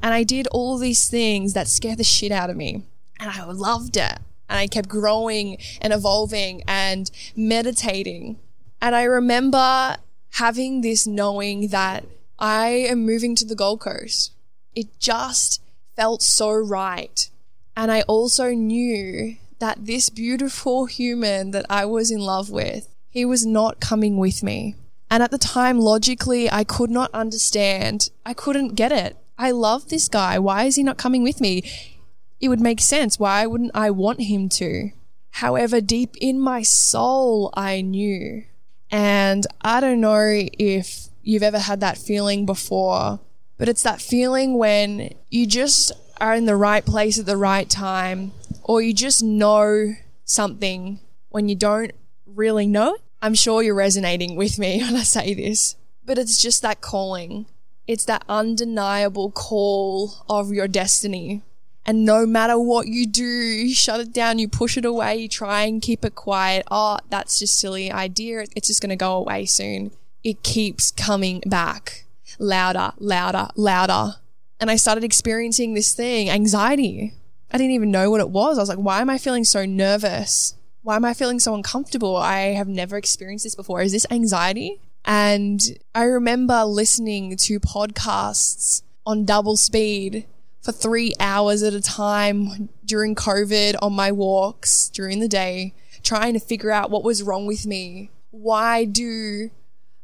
and 0.00 0.14
I 0.14 0.22
did 0.22 0.46
all 0.48 0.78
these 0.78 1.08
things 1.08 1.54
that 1.54 1.66
scared 1.66 1.98
the 1.98 2.04
shit 2.04 2.30
out 2.30 2.50
of 2.50 2.56
me. 2.56 2.84
And 3.18 3.30
I 3.30 3.44
loved 3.46 3.96
it. 3.96 4.18
And 4.48 4.58
I 4.58 4.66
kept 4.66 4.88
growing 4.88 5.58
and 5.80 5.92
evolving 5.92 6.62
and 6.68 7.10
meditating. 7.36 8.38
And 8.80 8.94
I 8.94 9.04
remember 9.04 9.96
having 10.32 10.80
this 10.80 11.06
knowing 11.06 11.68
that 11.68 12.04
I 12.38 12.68
am 12.68 13.06
moving 13.06 13.34
to 13.36 13.44
the 13.44 13.54
Gold 13.54 13.80
Coast. 13.80 14.32
It 14.74 14.98
just 14.98 15.62
felt 15.96 16.22
so 16.22 16.52
right. 16.52 17.30
And 17.76 17.90
I 17.90 18.02
also 18.02 18.50
knew 18.50 19.36
that 19.58 19.86
this 19.86 20.10
beautiful 20.10 20.86
human 20.86 21.52
that 21.52 21.66
I 21.70 21.84
was 21.86 22.10
in 22.10 22.20
love 22.20 22.50
with, 22.50 22.88
he 23.08 23.24
was 23.24 23.46
not 23.46 23.80
coming 23.80 24.16
with 24.16 24.42
me. 24.42 24.74
And 25.10 25.22
at 25.22 25.30
the 25.30 25.38
time, 25.38 25.78
logically, 25.78 26.50
I 26.50 26.64
could 26.64 26.90
not 26.90 27.10
understand. 27.14 28.10
I 28.26 28.34
couldn't 28.34 28.74
get 28.74 28.92
it. 28.92 29.16
I 29.38 29.52
love 29.52 29.88
this 29.88 30.08
guy. 30.08 30.38
Why 30.38 30.64
is 30.64 30.76
he 30.76 30.82
not 30.82 30.98
coming 30.98 31.22
with 31.22 31.40
me? 31.40 31.62
It 32.44 32.48
would 32.48 32.60
make 32.60 32.82
sense. 32.82 33.18
Why 33.18 33.46
wouldn't 33.46 33.70
I 33.72 33.90
want 33.90 34.20
him 34.20 34.50
to? 34.50 34.90
However, 35.30 35.80
deep 35.80 36.14
in 36.20 36.38
my 36.38 36.60
soul, 36.60 37.50
I 37.56 37.80
knew. 37.80 38.44
And 38.90 39.46
I 39.62 39.80
don't 39.80 40.02
know 40.02 40.28
if 40.58 41.08
you've 41.22 41.42
ever 41.42 41.58
had 41.58 41.80
that 41.80 41.96
feeling 41.96 42.44
before, 42.44 43.18
but 43.56 43.70
it's 43.70 43.82
that 43.84 44.02
feeling 44.02 44.58
when 44.58 45.14
you 45.30 45.46
just 45.46 45.90
are 46.20 46.34
in 46.34 46.44
the 46.44 46.54
right 46.54 46.84
place 46.84 47.18
at 47.18 47.24
the 47.24 47.38
right 47.38 47.70
time, 47.70 48.32
or 48.62 48.82
you 48.82 48.92
just 48.92 49.22
know 49.22 49.94
something 50.26 51.00
when 51.30 51.48
you 51.48 51.54
don't 51.54 51.92
really 52.26 52.66
know 52.66 52.92
it. 52.92 53.00
I'm 53.22 53.32
sure 53.32 53.62
you're 53.62 53.74
resonating 53.74 54.36
with 54.36 54.58
me 54.58 54.80
when 54.82 54.96
I 54.96 55.04
say 55.04 55.32
this, 55.32 55.76
but 56.04 56.18
it's 56.18 56.36
just 56.36 56.60
that 56.60 56.82
calling. 56.82 57.46
It's 57.86 58.04
that 58.04 58.22
undeniable 58.28 59.30
call 59.30 60.26
of 60.28 60.52
your 60.52 60.68
destiny. 60.68 61.40
And 61.86 62.04
no 62.04 62.24
matter 62.24 62.58
what 62.58 62.88
you 62.88 63.06
do, 63.06 63.24
you 63.24 63.74
shut 63.74 64.00
it 64.00 64.12
down, 64.12 64.38
you 64.38 64.48
push 64.48 64.76
it 64.78 64.84
away, 64.84 65.16
you 65.16 65.28
try 65.28 65.64
and 65.64 65.82
keep 65.82 66.04
it 66.04 66.14
quiet. 66.14 66.66
Oh, 66.70 66.98
that's 67.10 67.38
just 67.38 67.58
silly 67.58 67.92
idea. 67.92 68.46
It's 68.56 68.68
just 68.68 68.80
going 68.80 68.90
to 68.90 68.96
go 68.96 69.16
away 69.16 69.44
soon. 69.44 69.90
It 70.22 70.42
keeps 70.42 70.90
coming 70.90 71.42
back 71.46 72.04
louder, 72.38 72.92
louder, 72.98 73.48
louder. 73.54 74.16
And 74.60 74.70
I 74.70 74.76
started 74.76 75.04
experiencing 75.04 75.74
this 75.74 75.94
thing, 75.94 76.30
anxiety. 76.30 77.12
I 77.50 77.58
didn't 77.58 77.72
even 77.72 77.90
know 77.90 78.10
what 78.10 78.20
it 78.20 78.30
was. 78.30 78.56
I 78.56 78.62
was 78.62 78.68
like, 78.68 78.78
why 78.78 79.00
am 79.00 79.10
I 79.10 79.18
feeling 79.18 79.44
so 79.44 79.66
nervous? 79.66 80.56
Why 80.82 80.96
am 80.96 81.04
I 81.04 81.14
feeling 81.14 81.38
so 81.38 81.54
uncomfortable? 81.54 82.16
I 82.16 82.54
have 82.54 82.68
never 82.68 82.96
experienced 82.96 83.44
this 83.44 83.54
before. 83.54 83.82
Is 83.82 83.92
this 83.92 84.06
anxiety? 84.10 84.80
And 85.04 85.60
I 85.94 86.04
remember 86.04 86.64
listening 86.64 87.36
to 87.36 87.60
podcasts 87.60 88.82
on 89.06 89.24
double 89.24 89.56
speed 89.56 90.26
for 90.64 90.72
three 90.72 91.12
hours 91.20 91.62
at 91.62 91.74
a 91.74 91.80
time 91.80 92.70
during 92.86 93.14
COVID 93.14 93.76
on 93.82 93.92
my 93.92 94.10
walks 94.10 94.88
during 94.88 95.20
the 95.20 95.28
day, 95.28 95.74
trying 96.02 96.32
to 96.32 96.40
figure 96.40 96.70
out 96.70 96.90
what 96.90 97.04
was 97.04 97.22
wrong 97.22 97.46
with 97.46 97.66
me. 97.66 98.10
Why 98.30 98.86
do 98.86 99.50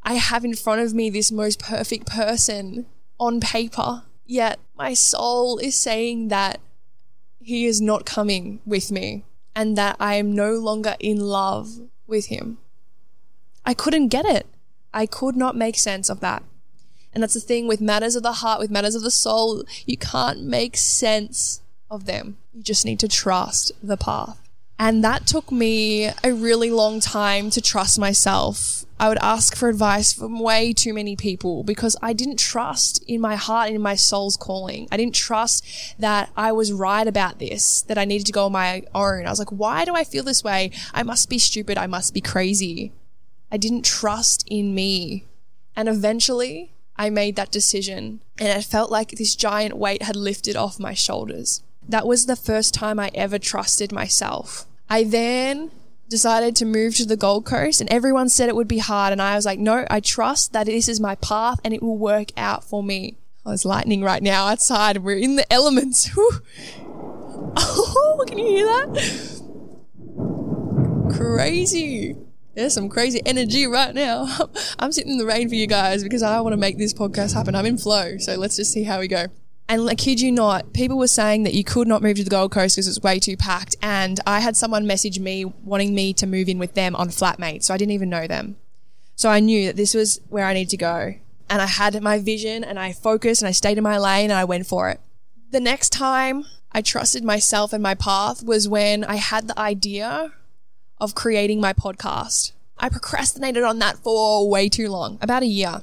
I 0.02 0.14
have 0.14 0.44
in 0.44 0.54
front 0.54 0.82
of 0.82 0.92
me 0.92 1.08
this 1.08 1.32
most 1.32 1.58
perfect 1.58 2.06
person 2.06 2.84
on 3.18 3.40
paper? 3.40 4.02
Yet 4.26 4.60
my 4.76 4.92
soul 4.92 5.56
is 5.56 5.76
saying 5.76 6.28
that 6.28 6.60
he 7.40 7.64
is 7.64 7.80
not 7.80 8.04
coming 8.04 8.60
with 8.66 8.92
me 8.92 9.24
and 9.56 9.78
that 9.78 9.96
I 9.98 10.16
am 10.16 10.30
no 10.30 10.52
longer 10.52 10.94
in 11.00 11.20
love 11.20 11.80
with 12.06 12.26
him. 12.26 12.58
I 13.64 13.72
couldn't 13.72 14.08
get 14.08 14.26
it. 14.26 14.46
I 14.92 15.06
could 15.06 15.36
not 15.36 15.56
make 15.56 15.78
sense 15.78 16.10
of 16.10 16.20
that. 16.20 16.42
And 17.12 17.22
that's 17.22 17.34
the 17.34 17.40
thing 17.40 17.66
with 17.66 17.80
matters 17.80 18.16
of 18.16 18.22
the 18.22 18.34
heart, 18.34 18.60
with 18.60 18.70
matters 18.70 18.94
of 18.94 19.02
the 19.02 19.10
soul, 19.10 19.64
you 19.84 19.96
can't 19.96 20.42
make 20.42 20.76
sense 20.76 21.60
of 21.90 22.06
them. 22.06 22.38
You 22.52 22.62
just 22.62 22.84
need 22.84 23.00
to 23.00 23.08
trust 23.08 23.72
the 23.82 23.96
path. 23.96 24.40
And 24.78 25.04
that 25.04 25.26
took 25.26 25.52
me 25.52 26.06
a 26.24 26.32
really 26.32 26.70
long 26.70 27.00
time 27.00 27.50
to 27.50 27.60
trust 27.60 27.98
myself. 27.98 28.86
I 28.98 29.08
would 29.08 29.18
ask 29.20 29.54
for 29.54 29.68
advice 29.68 30.12
from 30.12 30.40
way 30.40 30.72
too 30.72 30.94
many 30.94 31.16
people 31.16 31.64
because 31.64 31.96
I 32.00 32.14
didn't 32.14 32.38
trust 32.38 33.02
in 33.06 33.20
my 33.20 33.36
heart 33.36 33.70
in 33.70 33.82
my 33.82 33.94
soul's 33.94 34.38
calling. 34.38 34.88
I 34.90 34.96
didn't 34.96 35.14
trust 35.14 35.66
that 35.98 36.30
I 36.34 36.52
was 36.52 36.72
right 36.72 37.06
about 37.06 37.38
this, 37.38 37.82
that 37.82 37.98
I 37.98 38.06
needed 38.06 38.26
to 38.28 38.32
go 38.32 38.46
on 38.46 38.52
my 38.52 38.82
own. 38.94 39.26
I 39.26 39.30
was 39.30 39.38
like, 39.38 39.50
why 39.50 39.84
do 39.84 39.94
I 39.94 40.04
feel 40.04 40.24
this 40.24 40.42
way? 40.42 40.70
I 40.94 41.02
must 41.02 41.28
be 41.28 41.38
stupid. 41.38 41.76
I 41.76 41.86
must 41.86 42.14
be 42.14 42.22
crazy. 42.22 42.92
I 43.52 43.58
didn't 43.58 43.84
trust 43.84 44.44
in 44.46 44.74
me. 44.74 45.24
And 45.76 45.88
eventually 45.88 46.72
I 47.00 47.08
made 47.08 47.34
that 47.36 47.50
decision 47.50 48.20
and 48.38 48.48
it 48.58 48.62
felt 48.62 48.90
like 48.90 49.12
this 49.12 49.34
giant 49.34 49.78
weight 49.78 50.02
had 50.02 50.16
lifted 50.16 50.54
off 50.54 50.78
my 50.78 50.92
shoulders. 50.92 51.62
That 51.88 52.06
was 52.06 52.26
the 52.26 52.36
first 52.36 52.74
time 52.74 53.00
I 53.00 53.10
ever 53.14 53.38
trusted 53.38 53.90
myself. 53.90 54.66
I 54.90 55.04
then 55.04 55.70
decided 56.10 56.56
to 56.56 56.66
move 56.66 56.94
to 56.96 57.06
the 57.06 57.16
Gold 57.16 57.46
Coast 57.46 57.80
and 57.80 57.90
everyone 57.90 58.28
said 58.28 58.50
it 58.50 58.54
would 58.54 58.68
be 58.68 58.80
hard. 58.80 59.12
And 59.12 59.22
I 59.22 59.34
was 59.34 59.46
like, 59.46 59.58
no, 59.58 59.86
I 59.88 60.00
trust 60.00 60.52
that 60.52 60.66
this 60.66 60.88
is 60.88 61.00
my 61.00 61.14
path 61.14 61.58
and 61.64 61.72
it 61.72 61.82
will 61.82 61.96
work 61.96 62.32
out 62.36 62.64
for 62.64 62.82
me. 62.82 63.16
Oh, 63.46 63.52
it's 63.52 63.64
lightning 63.64 64.02
right 64.02 64.22
now 64.22 64.48
outside. 64.48 64.98
We're 64.98 65.16
in 65.16 65.36
the 65.36 65.50
elements. 65.50 66.10
Oh, 67.56 68.24
can 68.28 68.36
you 68.36 68.46
hear 68.46 68.66
that? 68.66 69.40
Crazy. 71.16 72.14
There's 72.54 72.74
some 72.74 72.88
crazy 72.88 73.20
energy 73.24 73.66
right 73.66 73.94
now. 73.94 74.48
I'm 74.78 74.92
sitting 74.92 75.12
in 75.12 75.18
the 75.18 75.26
rain 75.26 75.48
for 75.48 75.54
you 75.54 75.66
guys 75.66 76.02
because 76.02 76.22
I 76.22 76.40
want 76.40 76.52
to 76.52 76.56
make 76.56 76.78
this 76.78 76.92
podcast 76.92 77.34
happen. 77.34 77.54
I'm 77.54 77.66
in 77.66 77.78
flow. 77.78 78.18
So 78.18 78.34
let's 78.36 78.56
just 78.56 78.72
see 78.72 78.82
how 78.82 78.98
we 79.00 79.08
go. 79.08 79.26
And 79.68 79.88
I 79.88 79.94
kid 79.94 80.20
you 80.20 80.32
not, 80.32 80.72
people 80.72 80.98
were 80.98 81.06
saying 81.06 81.44
that 81.44 81.54
you 81.54 81.62
could 81.62 81.86
not 81.86 82.02
move 82.02 82.16
to 82.16 82.24
the 82.24 82.30
Gold 82.30 82.50
Coast 82.50 82.74
because 82.74 82.88
it's 82.88 83.00
way 83.02 83.20
too 83.20 83.36
packed. 83.36 83.76
And 83.80 84.18
I 84.26 84.40
had 84.40 84.56
someone 84.56 84.84
message 84.84 85.20
me 85.20 85.44
wanting 85.44 85.94
me 85.94 86.12
to 86.14 86.26
move 86.26 86.48
in 86.48 86.58
with 86.58 86.74
them 86.74 86.96
on 86.96 87.08
flatmates. 87.10 87.64
So 87.64 87.74
I 87.74 87.76
didn't 87.76 87.92
even 87.92 88.10
know 88.10 88.26
them. 88.26 88.56
So 89.14 89.28
I 89.28 89.38
knew 89.38 89.66
that 89.66 89.76
this 89.76 89.94
was 89.94 90.20
where 90.28 90.44
I 90.44 90.54
needed 90.54 90.70
to 90.70 90.76
go. 90.76 91.14
And 91.48 91.62
I 91.62 91.66
had 91.66 92.00
my 92.02 92.18
vision 92.18 92.64
and 92.64 92.80
I 92.80 92.92
focused 92.92 93.42
and 93.42 93.48
I 93.48 93.52
stayed 93.52 93.78
in 93.78 93.84
my 93.84 93.96
lane 93.96 94.30
and 94.30 94.38
I 94.38 94.44
went 94.44 94.66
for 94.66 94.90
it. 94.90 95.00
The 95.52 95.60
next 95.60 95.90
time 95.90 96.46
I 96.72 96.82
trusted 96.82 97.22
myself 97.22 97.72
and 97.72 97.82
my 97.82 97.94
path 97.94 98.42
was 98.42 98.68
when 98.68 99.04
I 99.04 99.16
had 99.16 99.46
the 99.46 99.58
idea 99.58 100.32
of 101.00 101.14
creating 101.14 101.60
my 101.60 101.72
podcast. 101.72 102.52
I 102.78 102.88
procrastinated 102.88 103.62
on 103.62 103.78
that 103.80 103.98
for 103.98 104.48
way 104.48 104.68
too 104.68 104.88
long, 104.88 105.18
about 105.20 105.42
a 105.42 105.46
year. 105.46 105.82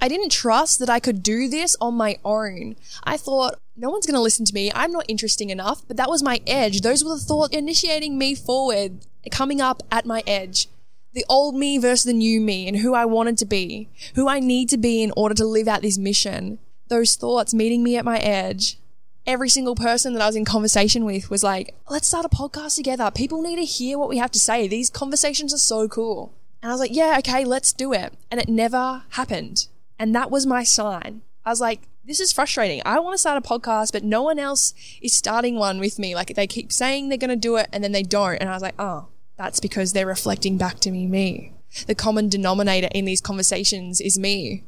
I 0.00 0.08
didn't 0.08 0.32
trust 0.32 0.80
that 0.80 0.90
I 0.90 0.98
could 0.98 1.22
do 1.22 1.48
this 1.48 1.76
on 1.80 1.94
my 1.94 2.18
own. 2.24 2.74
I 3.04 3.16
thought, 3.16 3.60
no 3.76 3.88
one's 3.88 4.04
going 4.04 4.16
to 4.16 4.20
listen 4.20 4.44
to 4.46 4.54
me. 4.54 4.72
I'm 4.74 4.90
not 4.90 5.04
interesting 5.06 5.50
enough. 5.50 5.82
But 5.86 5.96
that 5.96 6.10
was 6.10 6.24
my 6.24 6.40
edge. 6.44 6.80
Those 6.80 7.04
were 7.04 7.14
the 7.14 7.20
thoughts 7.20 7.56
initiating 7.56 8.18
me 8.18 8.34
forward, 8.34 9.06
coming 9.30 9.60
up 9.60 9.82
at 9.92 10.04
my 10.04 10.24
edge. 10.26 10.66
The 11.12 11.24
old 11.28 11.54
me 11.54 11.78
versus 11.78 12.04
the 12.04 12.12
new 12.12 12.40
me 12.40 12.66
and 12.66 12.78
who 12.78 12.94
I 12.94 13.04
wanted 13.04 13.38
to 13.38 13.44
be, 13.44 13.88
who 14.16 14.28
I 14.28 14.40
need 14.40 14.68
to 14.70 14.78
be 14.78 15.02
in 15.02 15.12
order 15.16 15.36
to 15.36 15.44
live 15.44 15.68
out 15.68 15.82
this 15.82 15.98
mission. 15.98 16.58
Those 16.88 17.14
thoughts 17.14 17.54
meeting 17.54 17.84
me 17.84 17.96
at 17.96 18.04
my 18.04 18.18
edge 18.18 18.78
every 19.26 19.48
single 19.48 19.74
person 19.74 20.12
that 20.12 20.22
I 20.22 20.26
was 20.26 20.36
in 20.36 20.44
conversation 20.44 21.04
with 21.04 21.30
was 21.30 21.42
like, 21.42 21.74
let's 21.88 22.08
start 22.08 22.26
a 22.26 22.28
podcast 22.28 22.76
together. 22.76 23.10
People 23.10 23.42
need 23.42 23.56
to 23.56 23.64
hear 23.64 23.98
what 23.98 24.08
we 24.08 24.18
have 24.18 24.32
to 24.32 24.38
say. 24.38 24.66
These 24.66 24.90
conversations 24.90 25.54
are 25.54 25.58
so 25.58 25.88
cool. 25.88 26.32
And 26.60 26.70
I 26.70 26.74
was 26.74 26.80
like, 26.80 26.94
yeah, 26.94 27.16
okay, 27.18 27.44
let's 27.44 27.72
do 27.72 27.92
it. 27.92 28.14
And 28.30 28.40
it 28.40 28.48
never 28.48 29.02
happened. 29.10 29.66
And 29.98 30.14
that 30.14 30.30
was 30.30 30.46
my 30.46 30.64
sign. 30.64 31.22
I 31.44 31.50
was 31.50 31.60
like, 31.60 31.82
this 32.04 32.20
is 32.20 32.32
frustrating. 32.32 32.82
I 32.84 32.98
want 32.98 33.14
to 33.14 33.18
start 33.18 33.42
a 33.44 33.48
podcast, 33.48 33.92
but 33.92 34.02
no 34.02 34.22
one 34.22 34.38
else 34.38 34.74
is 35.00 35.14
starting 35.14 35.56
one 35.56 35.78
with 35.78 35.98
me. 35.98 36.14
Like 36.14 36.34
they 36.34 36.46
keep 36.46 36.72
saying 36.72 37.08
they're 37.08 37.18
going 37.18 37.30
to 37.30 37.36
do 37.36 37.56
it 37.56 37.68
and 37.72 37.82
then 37.82 37.92
they 37.92 38.02
don't. 38.02 38.36
And 38.36 38.48
I 38.48 38.54
was 38.54 38.62
like, 38.62 38.74
oh, 38.78 39.06
that's 39.36 39.60
because 39.60 39.92
they're 39.92 40.06
reflecting 40.06 40.56
back 40.56 40.80
to 40.80 40.90
me, 40.90 41.06
me. 41.06 41.52
The 41.86 41.94
common 41.94 42.28
denominator 42.28 42.88
in 42.92 43.04
these 43.04 43.20
conversations 43.20 44.00
is 44.00 44.18
me. 44.18 44.64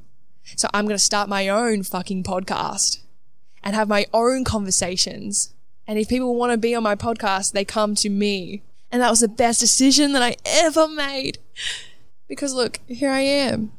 So 0.56 0.68
I'm 0.72 0.86
going 0.86 0.96
to 0.96 1.02
start 1.02 1.28
my 1.28 1.48
own 1.48 1.82
fucking 1.82 2.22
podcast 2.22 3.03
and 3.64 3.74
have 3.74 3.88
my 3.88 4.06
own 4.12 4.44
conversations. 4.44 5.52
And 5.86 5.98
if 5.98 6.08
people 6.08 6.36
want 6.36 6.52
to 6.52 6.58
be 6.58 6.74
on 6.74 6.82
my 6.82 6.94
podcast, 6.94 7.52
they 7.52 7.64
come 7.64 7.94
to 7.96 8.10
me. 8.10 8.62
And 8.92 9.02
that 9.02 9.10
was 9.10 9.20
the 9.20 9.28
best 9.28 9.58
decision 9.58 10.12
that 10.12 10.22
I 10.22 10.36
ever 10.46 10.86
made. 10.86 11.38
Because 12.28 12.54
look, 12.54 12.78
here 12.86 13.10
I 13.10 13.20
am. 13.20 13.72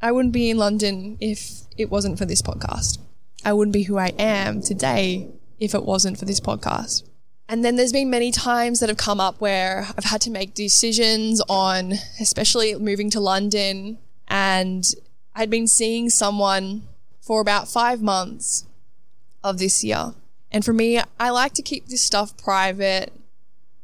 I 0.00 0.12
wouldn't 0.12 0.32
be 0.32 0.50
in 0.50 0.58
London 0.58 1.16
if 1.20 1.62
it 1.76 1.90
wasn't 1.90 2.18
for 2.18 2.26
this 2.26 2.42
podcast. 2.42 2.98
I 3.44 3.54
wouldn't 3.54 3.72
be 3.72 3.84
who 3.84 3.98
I 3.98 4.08
am 4.18 4.60
today 4.60 5.28
if 5.58 5.74
it 5.74 5.84
wasn't 5.84 6.18
for 6.18 6.26
this 6.26 6.40
podcast. 6.40 7.02
And 7.48 7.64
then 7.64 7.76
there's 7.76 7.92
been 7.92 8.10
many 8.10 8.30
times 8.30 8.80
that 8.80 8.88
have 8.88 8.98
come 8.98 9.20
up 9.20 9.40
where 9.40 9.88
I've 9.98 10.04
had 10.04 10.20
to 10.22 10.30
make 10.30 10.54
decisions 10.54 11.42
on, 11.48 11.94
especially 12.20 12.74
moving 12.76 13.10
to 13.10 13.20
London. 13.20 13.98
And 14.28 14.84
I'd 15.34 15.50
been 15.50 15.66
seeing 15.66 16.10
someone 16.10 16.82
for 17.20 17.40
about 17.40 17.68
five 17.68 18.00
months 18.00 18.66
of 19.42 19.58
this 19.58 19.82
year. 19.84 20.14
And 20.50 20.64
for 20.64 20.72
me, 20.72 21.00
I 21.18 21.30
like 21.30 21.54
to 21.54 21.62
keep 21.62 21.86
this 21.86 22.02
stuff 22.02 22.36
private 22.36 23.12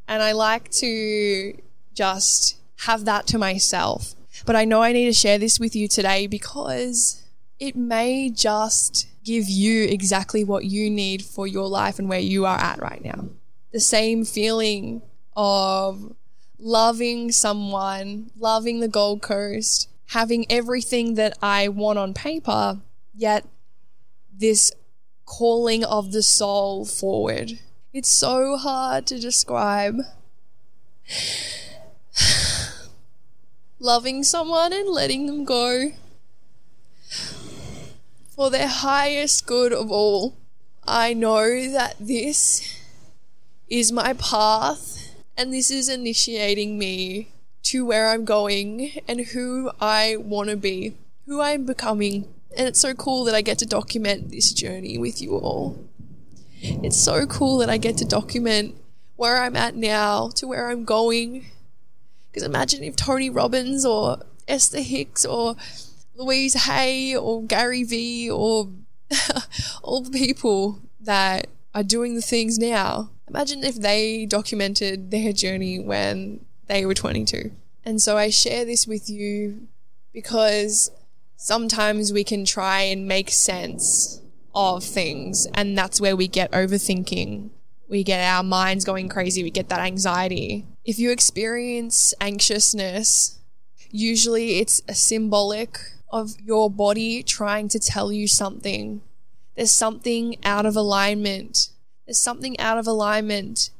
and 0.08 0.22
I 0.22 0.32
like 0.32 0.70
to 0.72 1.56
just 1.94 2.58
have 2.80 3.04
that 3.04 3.26
to 3.28 3.38
myself. 3.38 4.14
But 4.44 4.56
I 4.56 4.64
know 4.64 4.82
I 4.82 4.92
need 4.92 5.06
to 5.06 5.12
share 5.12 5.38
this 5.38 5.58
with 5.58 5.74
you 5.74 5.88
today 5.88 6.26
because 6.26 7.22
it 7.58 7.74
may 7.74 8.30
just 8.30 9.08
give 9.24 9.48
you 9.48 9.84
exactly 9.84 10.44
what 10.44 10.64
you 10.64 10.90
need 10.90 11.22
for 11.22 11.46
your 11.46 11.68
life 11.68 11.98
and 11.98 12.08
where 12.08 12.20
you 12.20 12.44
are 12.44 12.58
at 12.58 12.80
right 12.80 13.02
now 13.02 13.28
the 13.76 13.80
same 13.80 14.24
feeling 14.24 15.02
of 15.36 16.16
loving 16.58 17.30
someone, 17.30 18.30
loving 18.38 18.80
the 18.80 18.88
Gold 18.88 19.20
Coast, 19.20 19.90
having 20.06 20.50
everything 20.50 21.14
that 21.16 21.36
I 21.42 21.68
want 21.68 21.98
on 21.98 22.14
paper, 22.14 22.80
yet 23.14 23.44
this 24.34 24.72
calling 25.26 25.84
of 25.84 26.12
the 26.12 26.22
soul 26.22 26.86
forward. 26.86 27.58
It's 27.92 28.08
so 28.08 28.56
hard 28.56 29.06
to 29.06 29.18
describe. 29.18 30.00
Loving 33.78 34.24
someone 34.24 34.72
and 34.72 34.88
letting 34.88 35.26
them 35.26 35.44
go 35.44 35.90
for 38.34 38.50
their 38.50 38.68
highest 38.68 39.46
good 39.46 39.72
of 39.72 39.90
all. 39.90 40.34
I 40.86 41.14
know 41.14 41.70
that 41.72 41.96
this 41.98 42.80
is 43.68 43.90
my 43.90 44.12
path, 44.12 45.10
and 45.36 45.52
this 45.52 45.70
is 45.70 45.88
initiating 45.88 46.78
me 46.78 47.28
to 47.64 47.84
where 47.84 48.08
I'm 48.08 48.24
going 48.24 49.00
and 49.08 49.20
who 49.20 49.70
I 49.80 50.16
want 50.16 50.50
to 50.50 50.56
be, 50.56 50.94
who 51.26 51.40
I'm 51.40 51.66
becoming. 51.66 52.32
And 52.56 52.66
it's 52.66 52.80
so 52.80 52.94
cool 52.94 53.24
that 53.24 53.34
I 53.34 53.42
get 53.42 53.58
to 53.58 53.66
document 53.66 54.30
this 54.30 54.52
journey 54.52 54.98
with 54.98 55.20
you 55.20 55.36
all. 55.36 55.78
It's 56.60 56.96
so 56.96 57.26
cool 57.26 57.58
that 57.58 57.68
I 57.68 57.76
get 57.76 57.98
to 57.98 58.04
document 58.04 58.74
where 59.16 59.42
I'm 59.42 59.56
at 59.56 59.76
now 59.76 60.30
to 60.36 60.46
where 60.46 60.70
I'm 60.70 60.84
going. 60.84 61.46
Because 62.30 62.42
imagine 62.42 62.82
if 62.82 62.96
Tony 62.96 63.30
Robbins 63.30 63.84
or 63.84 64.18
Esther 64.48 64.80
Hicks 64.80 65.24
or 65.24 65.56
Louise 66.14 66.54
Hay 66.64 67.14
or 67.14 67.42
Gary 67.42 67.84
Vee 67.84 68.30
or 68.30 68.70
all 69.82 70.00
the 70.00 70.10
people 70.10 70.80
that 71.00 71.48
are 71.74 71.82
doing 71.82 72.14
the 72.14 72.22
things 72.22 72.58
now 72.58 73.10
Imagine 73.28 73.64
if 73.64 73.76
they 73.76 74.24
documented 74.24 75.10
their 75.10 75.32
journey 75.32 75.78
when 75.78 76.44
they 76.68 76.86
were 76.86 76.94
22. 76.94 77.50
And 77.84 78.00
so 78.00 78.16
I 78.16 78.30
share 78.30 78.64
this 78.64 78.86
with 78.86 79.10
you 79.10 79.68
because 80.12 80.90
sometimes 81.36 82.12
we 82.12 82.24
can 82.24 82.44
try 82.44 82.82
and 82.82 83.06
make 83.06 83.30
sense 83.30 84.20
of 84.54 84.82
things, 84.82 85.46
and 85.54 85.76
that's 85.76 86.00
where 86.00 86.16
we 86.16 86.28
get 86.28 86.50
overthinking. 86.52 87.50
We 87.88 88.02
get 88.02 88.20
our 88.20 88.42
minds 88.42 88.84
going 88.84 89.08
crazy, 89.08 89.42
we 89.42 89.50
get 89.50 89.68
that 89.68 89.80
anxiety. 89.80 90.66
If 90.84 90.98
you 90.98 91.10
experience 91.10 92.14
anxiousness, 92.20 93.38
usually 93.90 94.58
it's 94.58 94.82
a 94.88 94.94
symbolic 94.94 95.78
of 96.10 96.40
your 96.40 96.70
body 96.70 97.22
trying 97.22 97.68
to 97.68 97.78
tell 97.78 98.12
you 98.12 98.26
something. 98.26 99.02
There's 99.54 99.70
something 99.70 100.36
out 100.44 100.66
of 100.66 100.76
alignment 100.76 101.70
there's 102.06 102.18
something 102.18 102.58
out 102.60 102.78
of 102.78 102.86
alignment. 102.86 103.70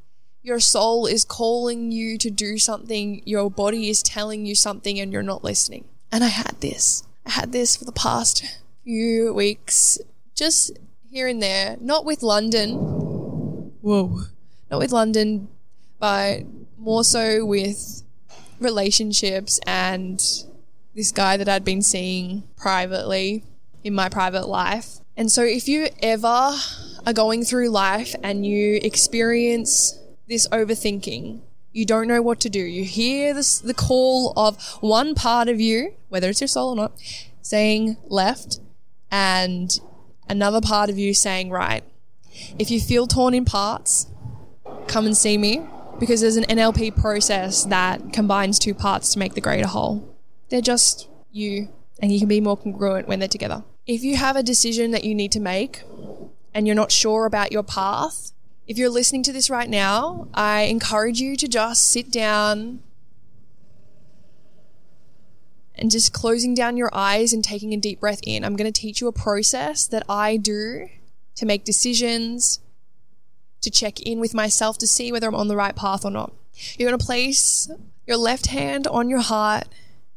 Your 0.43 0.59
soul 0.59 1.07
is 1.07 1.25
calling 1.25 1.93
you 1.93 2.19
to 2.19 2.29
do 2.29 2.59
something. 2.59 3.23
Your 3.25 3.51
body 3.51 3.89
is 3.89 4.03
telling 4.03 4.45
you 4.47 4.55
something 4.55 4.99
and 4.99 5.13
you're 5.13 5.23
not 5.23 5.45
listening. 5.45 5.85
And 6.11 6.25
I 6.25 6.29
had 6.29 6.61
this. 6.61 7.05
I 7.27 7.31
had 7.31 7.53
this 7.53 7.77
for 7.77 7.85
the 7.85 7.93
past 7.93 8.45
few 8.85 9.35
weeks, 9.35 9.99
just 10.35 10.79
here 11.11 11.27
and 11.27 11.43
there. 11.43 11.77
Not 11.81 12.05
with 12.05 12.23
London. 12.23 12.75
Whoa. 13.81 14.21
Not 14.71 14.79
with 14.79 14.93
London, 14.93 15.49
but 15.99 16.43
more 16.79 17.03
so 17.03 17.45
with 17.45 18.03
relationships 18.61 19.59
and 19.67 20.23
this 20.95 21.13
guy 21.13 21.37
that 21.37 21.49
I'd 21.49 21.65
been 21.65 21.83
seeing 21.83 22.45
privately 22.57 23.45
in 23.83 23.95
my 23.95 24.09
private 24.09 24.49
life. 24.49 24.99
And 25.17 25.31
so 25.31 25.43
if 25.43 25.69
you 25.69 25.89
ever 26.03 26.27
are 27.07 27.13
going 27.13 27.45
through 27.45 27.71
life 27.71 28.15
and 28.23 28.47
you 28.47 28.79
experience 28.83 29.99
this 30.29 30.49
overthinking, 30.49 31.41
you 31.77 31.85
don't 31.85 32.09
know 32.09 32.23
what 32.23 32.41
to 32.41 32.49
do. 32.49 32.61
You 32.61 32.85
hear 32.85 33.35
this, 33.35 33.59
the 33.59 33.75
call 33.75 34.33
of 34.35 34.57
one 34.81 35.15
part 35.15 35.49
of 35.49 35.61
you, 35.61 35.93
whether 36.09 36.31
it's 36.31 36.41
your 36.41 36.49
soul 36.49 36.71
or 36.71 36.77
not, 36.77 36.93
saying 37.43 37.99
left, 38.07 38.61
and 39.11 39.79
another 40.27 40.63
part 40.63 40.89
of 40.89 40.97
you 40.99 41.13
saying 41.13 41.51
right. 41.51 41.85
If 42.59 42.71
you 42.71 42.81
feel 42.81 43.07
torn 43.07 43.35
in 43.35 43.45
parts, 43.45 44.07
come 44.87 45.05
and 45.05 45.15
see 45.15 45.37
me 45.37 45.67
because 46.01 46.23
there's 46.23 46.37
an 46.37 46.45
NLP 46.45 46.99
process 46.99 47.65
that 47.65 48.11
combines 48.11 48.59
two 48.59 48.75
parts 48.75 49.13
to 49.13 49.19
make 49.19 49.35
the 49.35 49.43
greater 49.43 49.67
whole. 49.67 50.17
They're 50.49 50.63
just 50.63 51.09
you, 51.31 51.69
and 52.01 52.11
you 52.11 52.19
can 52.19 52.29
be 52.29 52.41
more 52.41 52.57
congruent 52.57 53.07
when 53.07 53.19
they're 53.19 53.29
together. 53.29 53.65
If 53.87 54.03
you 54.03 54.17
have 54.17 54.37
a 54.37 54.43
decision 54.43 54.93
that 54.93 55.05
you 55.05 55.15
need 55.15 55.33
to 55.33 55.41
make, 55.41 55.83
and 56.55 56.67
you're 56.67 56.75
not 56.75 56.91
sure 56.91 57.27
about 57.27 57.53
your 57.53 57.63
path, 57.63 58.33
if 58.67 58.79
you're 58.79 58.91
listening 58.91 59.23
to 59.25 59.33
this 59.33 59.49
right 59.49 59.69
now, 59.69 60.29
I 60.35 60.63
encourage 60.63 61.21
you 61.21 61.37
to 61.37 61.49
just 61.49 61.89
sit 61.89 62.11
down 62.11 62.81
and 65.75 65.91
just 65.91 66.13
closing 66.13 66.55
down 66.55 66.77
your 66.77 66.91
eyes 66.93 67.33
and 67.33 67.45
taking 67.45 67.73
a 67.73 67.77
deep 67.77 68.01
breath 68.01 68.21
in. 68.25 68.45
I'm 68.45 68.57
going 68.57 68.73
to 68.73 68.81
teach 68.81 69.01
you 69.01 69.09
a 69.09 69.13
process 69.13 69.87
that 69.87 70.05
I 70.09 70.37
do 70.37 70.89
to 71.37 71.47
make 71.47 71.65
decisions, 71.65 72.61
to 73.61 73.71
check 73.71 74.01
in 74.01 74.19
with 74.19 74.35
myself 74.35 74.79
to 74.79 74.87
see 74.87 75.13
whether 75.13 75.29
I'm 75.29 75.35
on 75.35 75.49
the 75.49 75.57
right 75.57 75.77
path 75.77 76.05
or 76.05 76.11
not. 76.11 76.33
You're 76.79 76.89
going 76.89 76.99
to 76.99 77.05
place 77.05 77.71
your 78.07 78.17
left 78.17 78.47
hand 78.47 78.87
on 78.87 79.11
your 79.11 79.21
heart 79.21 79.69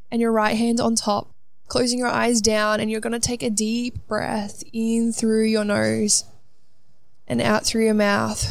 and 0.09 0.21
your 0.21 0.31
right 0.31 0.57
hand 0.57 0.79
on 0.79 0.95
top 0.95 1.33
closing 1.69 1.99
your 1.99 2.07
eyes 2.07 2.41
down, 2.41 2.79
and 2.79 2.91
you're 2.91 2.99
going 2.99 3.13
to 3.13 3.19
take 3.19 3.43
a 3.43 3.49
deep 3.49 4.05
breath 4.07 4.63
in 4.73 5.13
through 5.13 5.43
your 5.43 5.63
nose 5.63 6.25
and 7.29 7.41
out 7.41 7.65
through 7.65 7.85
your 7.85 7.93
mouth. 7.93 8.43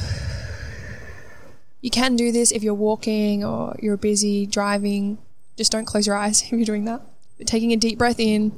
You 1.80 1.90
can 1.90 2.16
do 2.16 2.32
this 2.32 2.50
if 2.50 2.62
you're 2.62 2.74
walking 2.74 3.44
or 3.44 3.76
you're 3.80 3.96
busy 3.96 4.46
driving. 4.46 5.18
Just 5.56 5.72
don't 5.72 5.84
close 5.84 6.06
your 6.06 6.16
eyes 6.16 6.42
if 6.44 6.52
you're 6.52 6.64
doing 6.64 6.84
that. 6.86 7.02
But 7.36 7.46
taking 7.46 7.72
a 7.72 7.76
deep 7.76 7.98
breath 7.98 8.18
in 8.18 8.52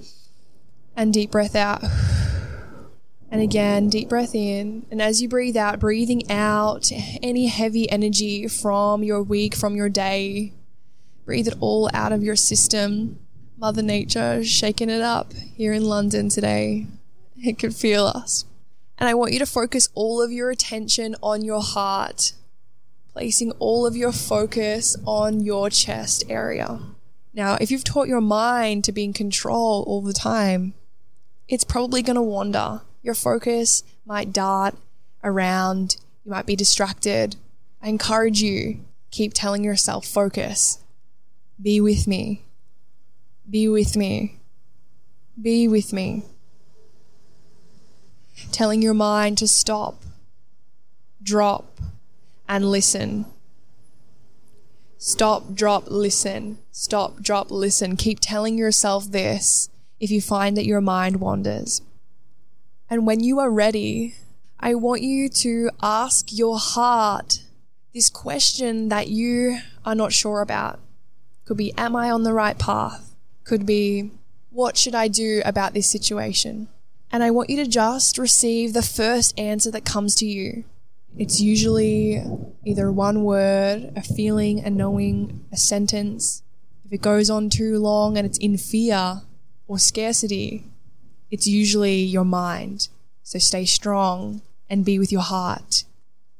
and 0.97 1.13
deep 1.13 1.31
breath 1.31 1.57
out. 1.57 1.83
And 3.31 3.41
again, 3.41 3.89
deep 3.89 4.09
breath 4.09 4.35
in. 4.35 4.87
And 4.91 5.01
as 5.01 5.23
you 5.23 5.29
breathe 5.29 5.57
out, 5.57 5.79
breathing 5.79 6.29
out 6.31 6.91
any 7.23 7.47
heavy 7.47 7.89
energy 7.89 8.49
from 8.49 9.05
your 9.05 9.23
week, 9.23 9.55
from 9.55 9.77
your 9.77 9.89
day. 9.89 10.53
Breathe 11.25 11.47
it 11.47 11.55
all 11.61 11.89
out 11.95 12.11
of 12.11 12.25
your 12.25 12.35
system. 12.35 13.21
Mother 13.57 13.83
Nature 13.83 14.43
shaking 14.43 14.91
it 14.91 15.03
up 15.03 15.33
here 15.35 15.73
in 15.73 15.85
London 15.85 16.29
today. 16.29 16.87
It 17.37 17.59
could 17.59 17.75
feel 17.75 18.07
us. 18.07 18.47
And 19.01 19.09
I 19.09 19.15
want 19.15 19.33
you 19.33 19.39
to 19.39 19.47
focus 19.47 19.89
all 19.95 20.23
of 20.23 20.31
your 20.31 20.51
attention 20.51 21.17
on 21.23 21.43
your 21.43 21.63
heart, 21.63 22.35
placing 23.13 23.51
all 23.53 23.87
of 23.87 23.97
your 23.97 24.13
focus 24.13 24.95
on 25.07 25.41
your 25.41 25.71
chest 25.71 26.23
area. 26.29 26.79
Now, 27.33 27.57
if 27.61 27.71
you've 27.71 27.83
taught 27.83 28.09
your 28.09 28.21
mind 28.21 28.85
to 28.85 28.93
be 28.93 29.05
in 29.05 29.15
control 29.15 29.83
all 29.87 30.03
the 30.03 30.13
time, 30.13 30.75
it's 31.49 31.65
probably 31.65 32.03
going 32.03 32.17
to 32.17 32.23
wander. 32.23 32.83
Your 33.03 33.15
focus 33.15 33.83
might 34.05 34.35
dart 34.35 34.77
around, 35.25 35.97
you 36.25 36.31
might 36.31 36.47
be 36.47 36.55
distracted. 36.55 37.37
I 37.83 37.89
encourage 37.89 38.43
you, 38.43 38.81
keep 39.11 39.33
telling 39.33 39.65
yourself, 39.65 40.05
focus, 40.07 40.79
be 41.61 41.81
with 41.81 42.07
me, 42.07 42.45
be 43.49 43.67
with 43.67 43.97
me. 43.97 44.37
Be 45.41 45.69
with 45.69 45.93
me. 45.93 46.25
Telling 48.53 48.83
your 48.83 48.95
mind 48.95 49.39
to 49.39 49.49
stop, 49.49 50.03
drop, 51.23 51.81
and 52.49 52.71
listen. 52.71 53.27
Stop, 54.99 55.55
drop, 55.55 55.85
listen. 55.89 56.59
Stop, 56.73 57.21
drop, 57.23 57.51
listen. 57.51 57.97
Keep 57.97 58.21
telling 58.21 58.59
yourself 58.59 59.11
this 59.11 59.71
if 59.99 60.11
you 60.11 60.21
find 60.21 60.57
that 60.57 60.67
your 60.67 60.81
mind 60.81 61.21
wanders. 61.21 61.83
And 62.89 63.07
when 63.07 63.21
you 63.21 63.39
are 63.39 63.51
ready, 63.51 64.17
I 64.59 64.75
want 64.75 65.03
you 65.03 65.29
to 65.29 65.71
ask 65.81 66.33
your 66.33 66.59
heart 66.59 67.45
this 67.95 68.11
question 68.11 68.89
that 68.89 69.09
you 69.09 69.59
are 69.85 69.95
not 69.95 70.13
sure 70.13 70.43
about. 70.43 70.81
Could 71.45 71.57
be, 71.57 71.73
am 71.79 71.97
I 71.97 72.11
on 72.11 72.25
the 72.25 72.35
right 72.35 72.59
path? 72.59 73.15
Could 73.45 73.65
be, 73.65 74.11
what 74.51 74.77
should 74.77 74.95
I 74.95 75.09
do 75.09 75.41
about 75.45 75.73
this 75.73 75.91
situation? 75.91 76.69
And 77.13 77.25
I 77.25 77.31
want 77.31 77.51
you 77.51 77.57
to 77.57 77.67
just 77.67 78.19
receive 78.19 78.73
the 78.73 78.83
first 78.83 79.39
answer 79.39 79.71
that 79.73 79.85
comes 79.85 80.15
to 80.17 80.27
you. 80.27 80.65
It's 81.19 81.41
usually 81.41 82.23
either 82.65 82.93
one 82.93 83.25
word, 83.25 83.93
a 83.97 84.03
feeling, 84.03 84.61
a 84.61 84.71
knowing, 84.71 85.45
a 85.51 85.57
sentence. 85.57 86.43
If 86.85 86.93
it 86.93 87.03
goes 87.03 87.29
on 87.29 87.51
too 87.51 87.79
long 87.79 88.17
and 88.17 88.25
it's 88.25 88.39
in 88.39 88.57
fear 88.57 89.23
or 89.67 89.79
scarcity, 89.79 90.65
it's 91.31 91.47
usually 91.47 91.97
your 91.97 92.25
mind. 92.25 92.89
So 93.25 93.39
stay 93.39 93.65
strong 93.65 94.43
and 94.69 94.85
be 94.85 94.99
with 94.99 95.11
your 95.11 95.23
heart. 95.23 95.85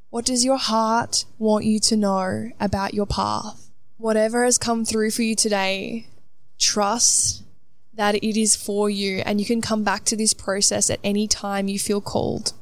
What 0.09 0.25
does 0.25 0.43
your 0.43 0.57
heart 0.57 1.25
want 1.37 1.65
you 1.65 1.79
to 1.81 1.97
know 1.97 2.51
about 2.59 2.93
your 2.93 3.05
path? 3.05 3.69
Whatever 3.97 4.45
has 4.45 4.57
come 4.57 4.83
through 4.83 5.11
for 5.11 5.21
you 5.21 5.35
today, 5.35 6.07
trust 6.57 7.43
that 8.01 8.15
it 8.15 8.35
is 8.35 8.55
for 8.55 8.89
you 8.89 9.21
and 9.27 9.39
you 9.39 9.45
can 9.45 9.61
come 9.61 9.83
back 9.83 10.03
to 10.03 10.15
this 10.15 10.33
process 10.33 10.89
at 10.89 10.99
any 11.03 11.27
time 11.27 11.67
you 11.67 11.77
feel 11.77 12.01
called. 12.01 12.53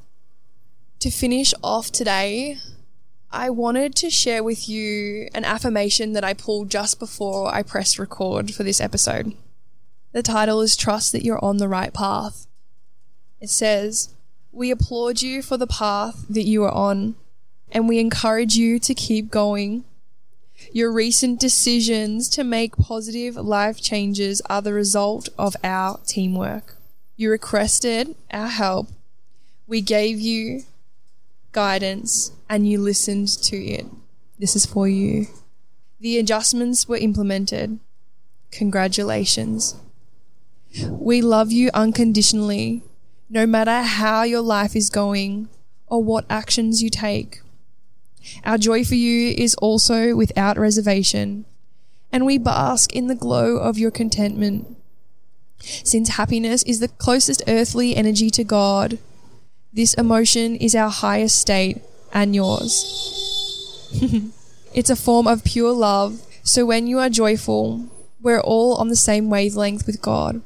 To 0.99 1.09
finish 1.09 1.53
off 1.63 1.93
today, 1.93 2.57
I 3.31 3.49
wanted 3.49 3.95
to 3.95 4.09
share 4.09 4.43
with 4.43 4.67
you 4.67 5.29
an 5.33 5.45
affirmation 5.45 6.11
that 6.11 6.25
I 6.25 6.33
pulled 6.33 6.69
just 6.69 6.99
before 6.99 7.55
I 7.55 7.63
pressed 7.63 7.97
record 7.97 8.53
for 8.53 8.63
this 8.63 8.81
episode. 8.81 9.31
The 10.11 10.23
title 10.23 10.59
is 10.59 10.75
Trust 10.75 11.13
That 11.13 11.23
You're 11.23 11.41
on 11.41 11.55
the 11.55 11.69
Right 11.69 11.93
Path. 11.93 12.45
It 13.39 13.49
says, 13.49 14.13
We 14.51 14.71
applaud 14.71 15.21
you 15.21 15.41
for 15.41 15.55
the 15.55 15.67
path 15.67 16.25
that 16.29 16.43
you 16.43 16.65
are 16.65 16.73
on, 16.73 17.15
and 17.71 17.87
we 17.87 17.99
encourage 17.99 18.57
you 18.57 18.77
to 18.79 18.93
keep 18.93 19.31
going. 19.31 19.85
Your 20.71 20.91
recent 20.91 21.39
decisions 21.39 22.29
to 22.29 22.43
make 22.43 22.77
positive 22.77 23.35
life 23.35 23.81
changes 23.81 24.41
are 24.49 24.61
the 24.61 24.73
result 24.73 25.29
of 25.37 25.55
our 25.63 25.99
teamwork. 26.05 26.75
You 27.15 27.31
requested 27.31 28.15
our 28.31 28.47
help. 28.47 28.89
We 29.67 29.81
gave 29.81 30.19
you 30.19 30.63
guidance 31.51 32.31
and 32.47 32.67
you 32.67 32.79
listened 32.79 33.27
to 33.43 33.57
it. 33.57 33.85
This 34.37 34.55
is 34.55 34.65
for 34.65 34.87
you. 34.87 35.27
The 35.99 36.17
adjustments 36.17 36.87
were 36.87 36.97
implemented. 36.97 37.79
Congratulations. 38.51 39.75
We 40.87 41.21
love 41.21 41.51
you 41.51 41.71
unconditionally, 41.73 42.83
no 43.29 43.45
matter 43.45 43.81
how 43.81 44.23
your 44.23 44.41
life 44.41 44.75
is 44.75 44.89
going 44.89 45.49
or 45.87 46.03
what 46.03 46.25
actions 46.29 46.81
you 46.81 46.89
take. 46.89 47.41
Our 48.43 48.57
joy 48.57 48.83
for 48.83 48.95
you 48.95 49.33
is 49.37 49.55
also 49.55 50.15
without 50.15 50.57
reservation, 50.57 51.45
and 52.11 52.25
we 52.25 52.37
bask 52.37 52.93
in 52.93 53.07
the 53.07 53.15
glow 53.15 53.57
of 53.57 53.77
your 53.77 53.91
contentment. 53.91 54.75
Since 55.59 56.09
happiness 56.09 56.63
is 56.63 56.79
the 56.79 56.87
closest 56.87 57.43
earthly 57.47 57.95
energy 57.95 58.29
to 58.31 58.43
God, 58.43 58.97
this 59.73 59.93
emotion 59.93 60.55
is 60.55 60.73
our 60.73 60.89
highest 60.89 61.39
state 61.39 61.81
and 62.13 62.33
yours. 62.33 63.89
it's 64.73 64.89
a 64.89 64.95
form 64.95 65.27
of 65.27 65.43
pure 65.43 65.71
love, 65.71 66.21
so 66.43 66.65
when 66.65 66.87
you 66.87 66.99
are 66.99 67.09
joyful, 67.09 67.87
we're 68.21 68.41
all 68.41 68.75
on 68.75 68.89
the 68.89 68.95
same 68.95 69.29
wavelength 69.29 69.85
with 69.85 70.01
God. 70.01 70.41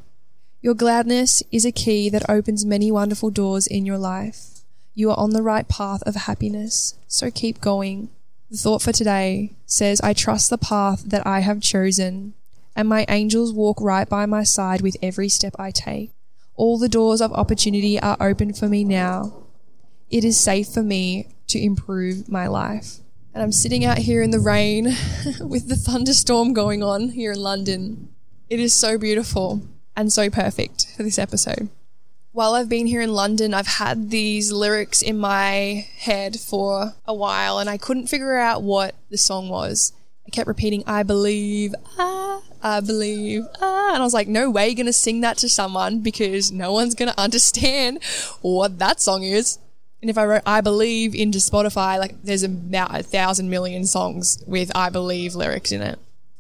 Your 0.62 0.74
gladness 0.74 1.44
is 1.52 1.66
a 1.66 1.72
key 1.72 2.10
that 2.10 2.30
opens 2.30 2.66
many 2.66 2.92
wonderful 2.92 3.30
doors 3.30 3.68
in 3.68 3.86
your 3.86 3.98
life. 3.98 4.53
You 4.96 5.10
are 5.10 5.20
on 5.20 5.32
the 5.32 5.42
right 5.42 5.68
path 5.68 6.04
of 6.04 6.16
happiness, 6.16 6.96
so 7.08 7.32
keep 7.32 7.62
going. 7.62 8.10
The 8.52 8.58
thought 8.58 8.82
for 8.84 8.92
today 8.92 9.54
says, 9.66 10.00
I 10.02 10.14
trust 10.14 10.50
the 10.50 10.58
path 10.58 11.04
that 11.06 11.26
I 11.26 11.40
have 11.40 11.62
chosen, 11.62 12.34
and 12.76 12.88
my 12.88 13.06
angels 13.10 13.52
walk 13.52 13.82
right 13.82 14.08
by 14.08 14.28
my 14.28 14.44
side 14.44 14.82
with 14.82 14.98
every 15.02 15.30
step 15.30 15.56
I 15.58 15.72
take. 15.72 16.12
All 16.56 16.78
the 16.78 16.90
doors 16.90 17.22
of 17.22 17.34
opportunity 17.34 18.00
are 18.00 18.18
open 18.20 18.54
for 18.54 18.70
me 18.70 18.84
now. 18.84 19.34
It 20.12 20.24
is 20.24 20.40
safe 20.40 20.68
for 20.68 20.84
me 20.84 21.28
to 21.48 21.60
improve 21.60 22.30
my 22.30 22.46
life. 22.46 22.98
And 23.34 23.42
I'm 23.42 23.52
sitting 23.52 23.84
out 23.84 23.98
here 23.98 24.22
in 24.22 24.30
the 24.30 24.40
rain 24.40 24.86
with 25.40 25.68
the 25.68 25.76
thunderstorm 25.76 26.54
going 26.54 26.84
on 26.84 27.10
here 27.10 27.32
in 27.32 27.40
London. 27.40 28.10
It 28.48 28.60
is 28.60 28.76
so 28.76 29.00
beautiful 29.00 29.64
and 29.96 30.14
so 30.14 30.30
perfect 30.30 30.94
for 30.96 31.02
this 31.02 31.18
episode. 31.18 31.70
While 32.34 32.56
I've 32.56 32.68
been 32.68 32.88
here 32.88 33.02
in 33.02 33.14
London, 33.14 33.54
I've 33.54 33.68
had 33.68 34.10
these 34.10 34.52
lyrics 34.52 35.04
in 35.04 35.20
my 35.20 35.88
head 35.98 36.40
for 36.40 36.96
a 37.06 37.14
while 37.14 37.60
and 37.60 37.70
I 37.70 37.78
couldn't 37.78 38.08
figure 38.08 38.36
out 38.36 38.64
what 38.64 38.96
the 39.12 39.20
song 39.20 39.50
was. 39.50 39.94
I 40.26 40.32
kept 40.32 40.48
repeating, 40.48 40.84
I 40.88 41.04
believe, 41.04 41.76
ah, 42.00 42.42
I 42.64 42.80
believe, 42.80 43.44
ah. 43.62 43.94
And 43.94 44.02
I 44.02 44.04
was 44.04 44.16
like, 44.16 44.28
no 44.28 44.50
way 44.50 44.68
you're 44.68 44.76
going 44.76 44.88
to 44.88 44.94
sing 44.94 45.22
that 45.22 45.38
to 45.38 45.48
someone 45.48 46.00
because 46.00 46.52
no 46.52 46.74
one's 46.74 46.96
going 46.96 47.12
to 47.12 47.20
understand 47.22 48.04
what 48.42 48.80
that 48.80 49.00
song 49.00 49.22
is. 49.22 49.60
And 50.02 50.10
if 50.10 50.18
I 50.18 50.26
wrote 50.26 50.42
I 50.48 50.62
believe 50.62 51.14
into 51.14 51.38
Spotify, 51.38 52.00
like 52.00 52.16
there's 52.24 52.42
about 52.42 53.00
a 53.00 53.04
thousand 53.04 53.52
million 53.52 53.86
songs 53.86 54.44
with 54.48 54.72
I 54.74 54.90
believe 54.90 55.36
lyrics 55.36 55.72
in 55.72 55.84
it. 55.84 56.00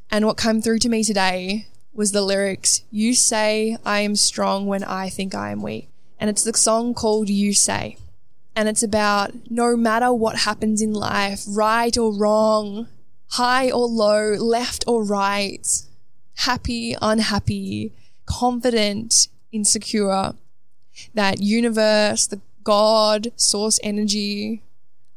And 0.09 0.25
what 0.25 0.39
came 0.39 0.59
through 0.59 0.79
to 0.79 0.89
me 0.89 1.03
today 1.03 1.67
was 1.93 2.11
the 2.11 2.21
lyrics, 2.21 2.83
You 2.91 3.13
say 3.13 3.77
I 3.85 3.99
am 3.99 4.15
strong 4.15 4.65
when 4.65 4.83
I 4.83 5.09
think 5.09 5.35
I 5.35 5.51
am 5.51 5.61
weak. 5.61 5.89
And 6.19 6.29
it's 6.29 6.43
the 6.43 6.53
song 6.53 6.93
called 6.93 7.29
You 7.29 7.53
Say. 7.53 7.97
And 8.55 8.69
it's 8.69 8.83
about 8.83 9.33
no 9.49 9.75
matter 9.75 10.13
what 10.13 10.37
happens 10.39 10.81
in 10.81 10.93
life, 10.93 11.43
right 11.47 11.97
or 11.97 12.13
wrong, 12.13 12.87
high 13.31 13.71
or 13.71 13.87
low, 13.87 14.33
left 14.33 14.83
or 14.87 15.03
right, 15.03 15.67
happy, 16.35 16.95
unhappy, 17.01 17.93
confident, 18.25 19.27
insecure, 19.51 20.33
that 21.13 21.41
universe, 21.41 22.27
the 22.27 22.41
God, 22.63 23.31
source 23.35 23.79
energy, 23.83 24.61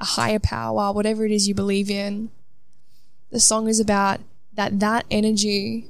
a 0.01 0.05
higher 0.05 0.39
power, 0.39 0.93
whatever 0.93 1.25
it 1.25 1.33
is 1.33 1.47
you 1.47 1.55
believe 1.55 1.91
in. 1.91 2.31
The 3.31 3.41
song 3.41 3.69
is 3.69 3.81
about 3.81 4.21
that 4.55 4.81
that 4.81 5.05
energy 5.11 5.87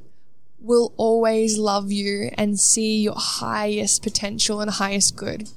will 0.66 0.92
always 0.96 1.59
love 1.59 1.92
you 1.92 2.31
and 2.37 2.59
see 2.59 3.02
your 3.02 3.14
highest 3.16 4.02
potential 4.02 4.61
and 4.61 4.70
highest 4.70 5.16
good. 5.16 5.48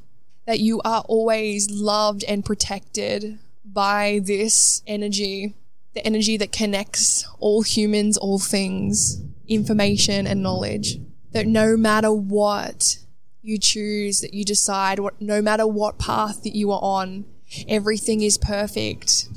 That 0.45 0.59
you 0.59 0.81
are 0.85 1.03
always 1.07 1.69
loved 1.69 2.23
and 2.27 2.45
protected 2.45 3.39
by 3.65 4.21
this 4.23 4.81
energy 4.87 5.55
the 5.93 6.05
energy 6.05 6.37
that 6.37 6.51
connects 6.51 7.27
all 7.39 7.61
humans, 7.61 8.17
all 8.17 8.39
things, 8.39 9.21
information 9.47 10.27
and 10.27 10.41
knowledge. 10.41 10.99
That 11.31 11.47
no 11.47 11.75
matter 11.75 12.11
what 12.11 12.99
you 13.41 13.57
choose, 13.57 14.21
that 14.21 14.33
you 14.33 14.43
decide, 14.43 14.99
what, 14.99 15.19
no 15.21 15.41
matter 15.41 15.65
what 15.65 15.99
path 15.99 16.43
that 16.43 16.55
you 16.55 16.71
are 16.71 16.81
on, 16.81 17.25
everything 17.67 18.21
is 18.21 18.37
perfect 18.37 19.27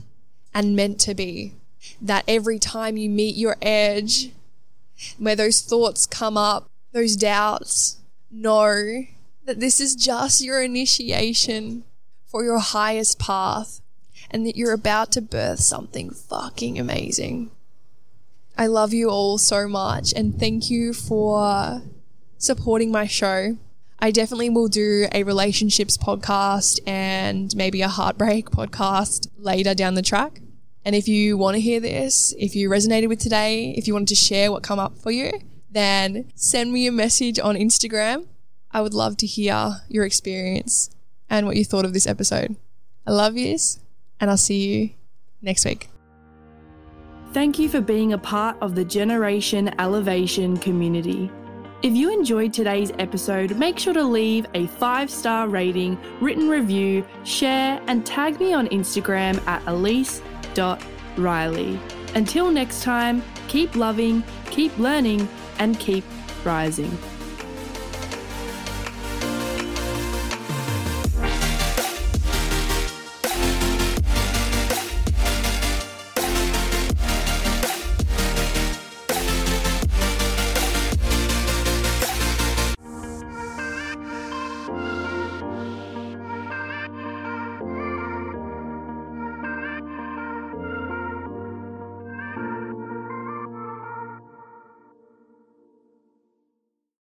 and 0.55 0.77
meant 0.77 1.01
to 1.01 1.15
be. 1.15 1.55
That 2.01 2.25
every 2.29 2.59
time 2.59 2.97
you 2.97 3.09
meet 3.11 3.35
your 3.35 3.57
edge, 3.61 4.31
where 5.19 5.37
those 5.37 5.61
thoughts 5.61 6.07
come 6.07 6.37
up, 6.37 6.69
those 6.93 7.17
doubts, 7.17 7.99
know 8.31 9.05
that 9.45 9.61
this 9.61 9.81
is 9.81 9.95
just 9.95 10.43
your 10.43 10.63
initiation 10.63 11.85
for 12.27 12.45
your 12.45 12.59
highest 12.59 13.19
path 13.19 13.81
and 14.31 14.47
that 14.47 14.57
you're 14.57 14.73
about 14.73 15.13
to 15.13 15.21
birth 15.21 15.61
something 15.61 16.11
fucking 16.11 16.79
amazing. 16.79 17.51
I 18.57 18.67
love 18.67 18.93
you 18.93 19.11
all 19.11 19.39
so 19.39 19.69
much 19.69 20.13
and 20.15 20.39
thank 20.39 20.71
you 20.71 20.93
for 20.93 21.83
supporting 22.39 22.91
my 22.91 23.07
show. 23.07 23.57
I 23.99 24.11
definitely 24.11 24.51
will 24.51 24.69
do 24.69 25.07
a 25.13 25.23
relationships 25.23 25.97
podcast 25.97 26.81
and 26.87 27.55
maybe 27.55 27.83
a 27.83 27.89
heartbreak 27.89 28.51
podcast 28.51 29.29
later 29.39 29.75
down 29.75 29.95
the 29.95 30.03
track. 30.03 30.41
And 30.85 30.97
if 30.97 31.07
you 31.07 31.37
want 31.37 31.55
to 31.55 31.61
hear 31.61 31.81
this, 31.81 32.35
if 32.39 32.57
you 32.57 32.69
resonated 32.69 33.09
with 33.09 33.21
today, 33.21 33.75
if 33.77 33.87
you 33.87 33.93
wanted 33.93 34.09
to 34.09 34.15
share 34.15 34.51
what 34.51 34.63
come 34.63 34.79
up 34.79 34.99
for 34.99 35.11
you, 35.11 35.31
then 35.71 36.31
send 36.35 36.73
me 36.73 36.87
a 36.87 36.93
message 36.93 37.39
on 37.39 37.55
Instagram. 37.55 38.27
I 38.71 38.81
would 38.81 38.95
love 38.95 39.17
to 39.19 39.27
hear 39.27 39.83
your 39.89 40.05
experience 40.05 40.91
and 41.31 41.47
what 41.47 41.57
you 41.57 41.65
thought 41.65 41.85
of 41.85 41.93
this 41.93 42.07
episode. 42.07 42.57
I 43.07 43.13
love 43.13 43.37
yous 43.37 43.79
and 44.21 44.31
I'll 44.31 44.37
see 44.37 44.67
you 44.67 44.91
next 45.41 45.65
week. 45.65 45.89
Thank 47.33 47.59
you 47.59 47.69
for 47.69 47.81
being 47.81 48.13
a 48.13 48.19
part 48.19 48.57
of 48.61 48.75
the 48.75 48.85
Generation 48.85 49.75
Elevation 49.81 50.57
community. 50.59 51.31
If 51.83 51.95
you 51.95 52.13
enjoyed 52.13 52.53
today's 52.53 52.93
episode, 52.99 53.57
make 53.57 53.79
sure 53.79 53.95
to 53.95 54.05
leave 54.05 54.47
a 54.55 54.67
five 54.67 55.11
star 55.11 55.49
rating, 55.49 55.99
written 56.21 56.49
review, 56.49 57.05
share, 57.25 57.83
and 57.87 58.07
tag 58.07 58.39
me 58.39 58.53
on 58.53 58.69
Instagram 58.69 59.45
at 59.49 59.67
elise.riley. 60.59 61.79
Until 62.15 62.51
next 62.51 62.83
time, 62.83 63.23
keep 63.49 63.75
loving, 63.77 64.23
keep 64.51 64.77
learning, 64.79 65.29
and 65.59 65.79
keep 65.79 66.05
rising. 66.45 66.91